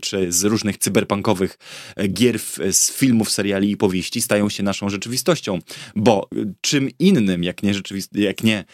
czy 0.01 0.33
z 0.33 0.45
różnych 0.45 0.79
cyberpunkowych 0.79 1.59
e, 1.97 2.09
gier, 2.09 2.39
z 2.71 2.93
filmów, 2.93 3.31
seriali 3.31 3.71
i 3.71 3.77
powieści 3.77 4.21
stają 4.21 4.49
się 4.49 4.63
naszą 4.63 4.89
rzeczywistością, 4.89 5.59
bo 5.97 6.29
czym 6.61 6.89
innym, 6.99 7.45
jak 7.45 7.63
nie, 7.63 7.73
jak 8.13 8.45
nie 8.45 8.65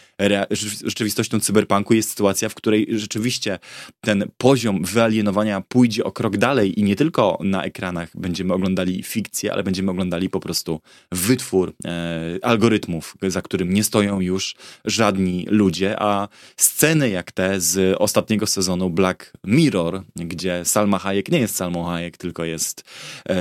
rzeczywistością 0.83 1.39
cyberpunku 1.39 1.93
jest 1.93 2.09
sytuacja, 2.09 2.49
w 2.49 2.55
której 2.55 2.87
rzeczywiście 2.89 3.59
ten 4.01 4.25
poziom 4.37 4.83
wyalienowania 4.83 5.61
pójdzie 5.61 6.03
o 6.03 6.11
krok 6.21 6.37
dalej 6.37 6.79
i 6.79 6.83
nie 6.83 6.95
tylko 6.95 7.37
na 7.43 7.63
ekranach 7.63 8.09
będziemy 8.15 8.53
oglądali 8.53 9.03
fikcję, 9.03 9.53
ale 9.53 9.63
będziemy 9.63 9.91
oglądali 9.91 10.29
po 10.29 10.39
prostu 10.39 10.81
wytwór 11.11 11.73
e, 11.85 12.37
algorytmów, 12.41 13.17
za 13.27 13.41
którym 13.41 13.73
nie 13.73 13.83
stoją 13.83 14.19
już 14.19 14.55
żadni 14.85 15.45
ludzie, 15.49 15.95
a 15.99 16.27
sceny 16.57 17.09
jak 17.09 17.31
te 17.31 17.61
z 17.61 17.95
ostatniego 17.99 18.47
sezonu 18.47 18.89
Black 18.89 19.33
Mirror, 19.43 20.03
gdzie 20.15 20.65
Salma 20.65 20.99
Hayek 20.99 21.31
nie 21.31 21.39
jest 21.39 21.55
Salmą 21.55 21.83
Hayek, 21.83 22.17
tylko 22.17 22.45
jest 22.45 22.83
e, 23.29 23.35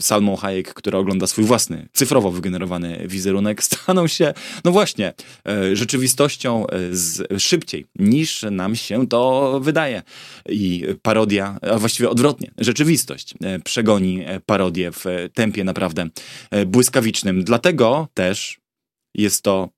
Salmą 0.00 0.36
Hayek, 0.36 0.74
która 0.74 0.98
ogląda 0.98 1.26
swój 1.26 1.44
własny, 1.44 1.88
cyfrowo 1.92 2.30
wygenerowany 2.30 3.04
wizerunek, 3.08 3.62
staną 3.68 4.06
się, 4.06 4.34
no 4.64 4.72
właśnie, 4.72 5.14
e, 5.48 5.76
rzeczywistością 5.76 6.66
e, 6.66 6.78
z, 6.92 7.42
szybciej 7.42 7.86
niż 7.98 8.44
nam 8.50 8.76
się 8.76 9.06
to 9.08 9.60
wydaje. 9.62 10.02
I 10.48 10.84
parodia, 11.02 11.58
a 11.62 11.78
właściwie 11.78 11.99
właściwie 12.00 12.10
odwrotnie. 12.10 12.50
Rzeczywistość 12.58 13.34
e, 13.44 13.58
przegoni 13.58 14.22
e, 14.24 14.40
parodię 14.40 14.92
w 14.92 15.06
e, 15.06 15.28
tempie 15.28 15.64
naprawdę 15.64 16.08
błyskawicznym. 16.66 17.44
Dlatego 17.44 18.08
też 18.14 18.60
jest 19.14 19.42
to 19.42 19.68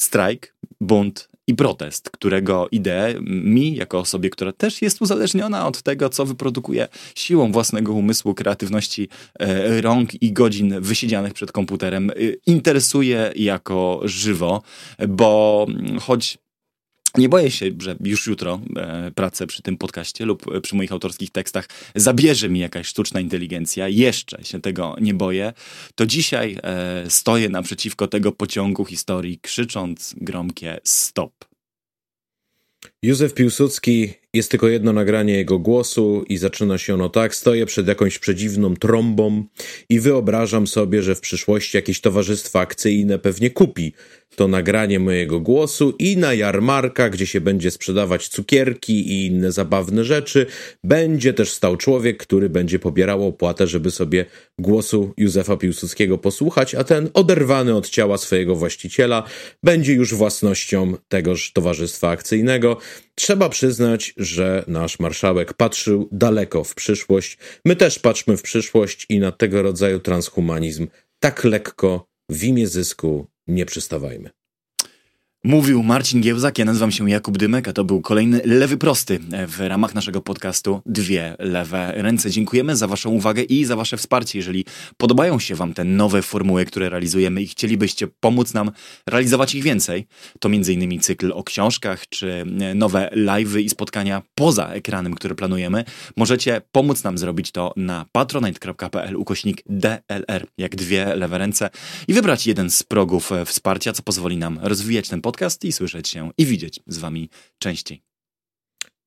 strajk, 0.00 0.54
bunt 0.80 1.28
i 1.46 1.54
protest, 1.54 2.10
którego 2.10 2.68
ideę 2.72 3.14
mi, 3.20 3.74
jako 3.74 3.98
osobie, 3.98 4.30
która 4.30 4.52
też 4.52 4.82
jest 4.82 5.02
uzależniona 5.02 5.66
od 5.66 5.82
tego, 5.82 6.08
co 6.08 6.26
wyprodukuje 6.26 6.88
siłą 7.14 7.52
własnego 7.52 7.92
umysłu, 7.92 8.34
kreatywności 8.34 9.08
rąk 9.80 10.22
i 10.22 10.32
godzin 10.32 10.80
wysiedzianych 10.80 11.34
przed 11.34 11.52
komputerem, 11.52 12.10
interesuje 12.46 13.32
jako 13.36 14.00
żywo, 14.04 14.62
bo 15.08 15.66
choć 16.00 16.38
nie 17.16 17.28
boję 17.28 17.50
się, 17.50 17.70
że 17.78 17.96
już 18.04 18.26
jutro 18.26 18.60
e, 18.76 19.10
pracę 19.14 19.46
przy 19.46 19.62
tym 19.62 19.76
podcaście 19.76 20.24
lub 20.24 20.54
e, 20.54 20.60
przy 20.60 20.76
moich 20.76 20.92
autorskich 20.92 21.30
tekstach 21.30 21.68
zabierze 21.94 22.48
mi 22.48 22.60
jakaś 22.60 22.86
sztuczna 22.86 23.20
inteligencja. 23.20 23.88
Jeszcze 23.88 24.44
się 24.44 24.60
tego 24.60 24.96
nie 25.00 25.14
boję. 25.14 25.52
To 25.94 26.06
dzisiaj 26.06 26.58
e, 26.62 27.04
stoję 27.08 27.48
naprzeciwko 27.48 28.08
tego 28.08 28.32
pociągu 28.32 28.84
historii, 28.84 29.38
krzycząc 29.38 30.14
gromkie 30.16 30.80
stop. 30.84 31.32
Józef 33.02 33.34
Piłsudski 33.34 34.14
Jest 34.34 34.50
tylko 34.50 34.68
jedno 34.68 34.92
nagranie 34.92 35.34
jego 35.34 35.58
głosu 35.58 36.24
i 36.28 36.36
zaczyna 36.36 36.78
się 36.78 36.94
ono 36.94 37.08
tak. 37.08 37.34
Stoję 37.34 37.66
przed 37.66 37.88
jakąś 37.88 38.18
przedziwną 38.18 38.76
trąbą 38.76 39.44
i 39.88 40.00
wyobrażam 40.00 40.66
sobie, 40.66 41.02
że 41.02 41.14
w 41.14 41.20
przyszłości 41.20 41.76
jakieś 41.76 42.00
towarzystwo 42.00 42.60
akcyjne 42.60 43.18
pewnie 43.18 43.50
kupi 43.50 43.92
to 44.36 44.48
nagranie 44.48 45.00
mojego 45.00 45.40
głosu 45.40 45.94
i 45.98 46.16
na 46.16 46.34
jarmarkach, 46.34 47.12
gdzie 47.12 47.26
się 47.26 47.40
będzie 47.40 47.70
sprzedawać 47.70 48.28
cukierki 48.28 49.12
i 49.12 49.26
inne 49.26 49.52
zabawne 49.52 50.04
rzeczy, 50.04 50.46
będzie 50.84 51.32
też 51.32 51.52
stał 51.52 51.76
człowiek, 51.76 52.16
który 52.16 52.48
będzie 52.48 52.78
pobierał 52.78 53.26
opłatę, 53.26 53.66
żeby 53.66 53.90
sobie 53.90 54.24
głosu 54.58 55.14
Józefa 55.16 55.56
Piłsudskiego 55.56 56.18
posłuchać, 56.18 56.74
a 56.74 56.84
ten 56.84 57.10
oderwany 57.14 57.76
od 57.76 57.88
ciała 57.88 58.18
swojego 58.18 58.54
właściciela 58.54 59.22
będzie 59.62 59.92
już 59.92 60.14
własnością 60.14 60.94
tegoż 61.08 61.52
towarzystwa 61.52 62.08
akcyjnego. 62.10 62.76
Trzeba 63.18 63.48
przyznać, 63.48 64.14
że 64.16 64.64
nasz 64.66 64.98
marszałek 64.98 65.54
patrzył 65.54 66.08
daleko 66.12 66.64
w 66.64 66.74
przyszłość. 66.74 67.38
My 67.64 67.76
też 67.76 67.98
patrzmy 67.98 68.36
w 68.36 68.42
przyszłość 68.42 69.06
i 69.08 69.18
na 69.18 69.32
tego 69.32 69.62
rodzaju 69.62 70.00
transhumanizm 70.00 70.86
tak 71.20 71.44
lekko 71.44 72.06
w 72.30 72.44
imię 72.44 72.66
zysku 72.66 73.26
nie 73.46 73.66
przystawajmy. 73.66 74.30
Mówił 75.44 75.82
Marcin 75.82 76.20
Giełzak, 76.20 76.58
ja 76.58 76.64
nazywam 76.64 76.90
się 76.90 77.10
Jakub 77.10 77.38
Dymek, 77.38 77.68
a 77.68 77.72
to 77.72 77.84
był 77.84 78.00
kolejny 78.00 78.40
Lewy 78.44 78.76
Prosty 78.76 79.18
w 79.48 79.60
ramach 79.60 79.94
naszego 79.94 80.20
podcastu 80.20 80.82
Dwie 80.86 81.36
Lewe 81.38 81.92
Ręce. 81.96 82.30
Dziękujemy 82.30 82.76
za 82.76 82.86
Waszą 82.86 83.10
uwagę 83.10 83.42
i 83.42 83.64
za 83.64 83.76
Wasze 83.76 83.96
wsparcie. 83.96 84.38
Jeżeli 84.38 84.64
podobają 84.96 85.38
się 85.38 85.54
Wam 85.54 85.74
te 85.74 85.84
nowe 85.84 86.22
formuły, 86.22 86.64
które 86.64 86.88
realizujemy 86.88 87.42
i 87.42 87.46
chcielibyście 87.46 88.08
pomóc 88.20 88.54
nam 88.54 88.70
realizować 89.06 89.54
ich 89.54 89.62
więcej, 89.62 90.06
to 90.40 90.48
m.in. 90.48 91.00
cykl 91.00 91.32
o 91.32 91.44
książkach, 91.44 92.08
czy 92.08 92.44
nowe 92.74 93.10
live'y 93.16 93.60
i 93.60 93.68
spotkania 93.68 94.22
poza 94.34 94.68
ekranem, 94.68 95.14
które 95.14 95.34
planujemy, 95.34 95.84
możecie 96.16 96.62
pomóc 96.72 97.04
nam 97.04 97.18
zrobić 97.18 97.52
to 97.52 97.72
na 97.76 98.06
patronite.pl 98.12 99.16
ukośnik 99.16 99.62
DLR, 99.66 100.46
jak 100.58 100.76
dwie 100.76 101.14
lewe 101.14 101.38
ręce 101.38 101.70
i 102.08 102.14
wybrać 102.14 102.46
jeden 102.46 102.70
z 102.70 102.82
progów 102.82 103.30
wsparcia, 103.44 103.92
co 103.92 104.02
pozwoli 104.02 104.36
nam 104.36 104.58
rozwijać 104.62 105.08
ten 105.08 105.20
podcast 105.20 105.27
i 105.62 105.72
słyszeć 105.72 106.08
się 106.08 106.30
i 106.38 106.46
widzieć 106.46 106.80
z 106.86 106.98
wami 106.98 107.28
częściej. 107.58 108.02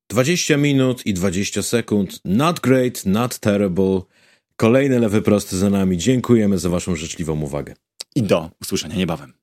20 0.10 0.58
minut 0.58 1.06
i 1.06 1.14
20 1.14 1.64
sekund. 1.64 2.22
Not 2.26 2.60
great, 2.60 3.06
not 3.06 3.40
terrible. 3.40 4.02
Kolejne 4.56 5.00
lewy 5.00 5.22
prosty 5.22 5.58
za 5.58 5.70
nami. 5.70 5.98
Dziękujemy 5.98 6.58
za 6.58 6.70
waszą 6.70 6.96
życzliwą 6.96 7.42
uwagę. 7.42 7.74
I 8.16 8.24
do 8.24 8.52
usłyszenia 8.62 8.96
niebawem. 8.96 9.41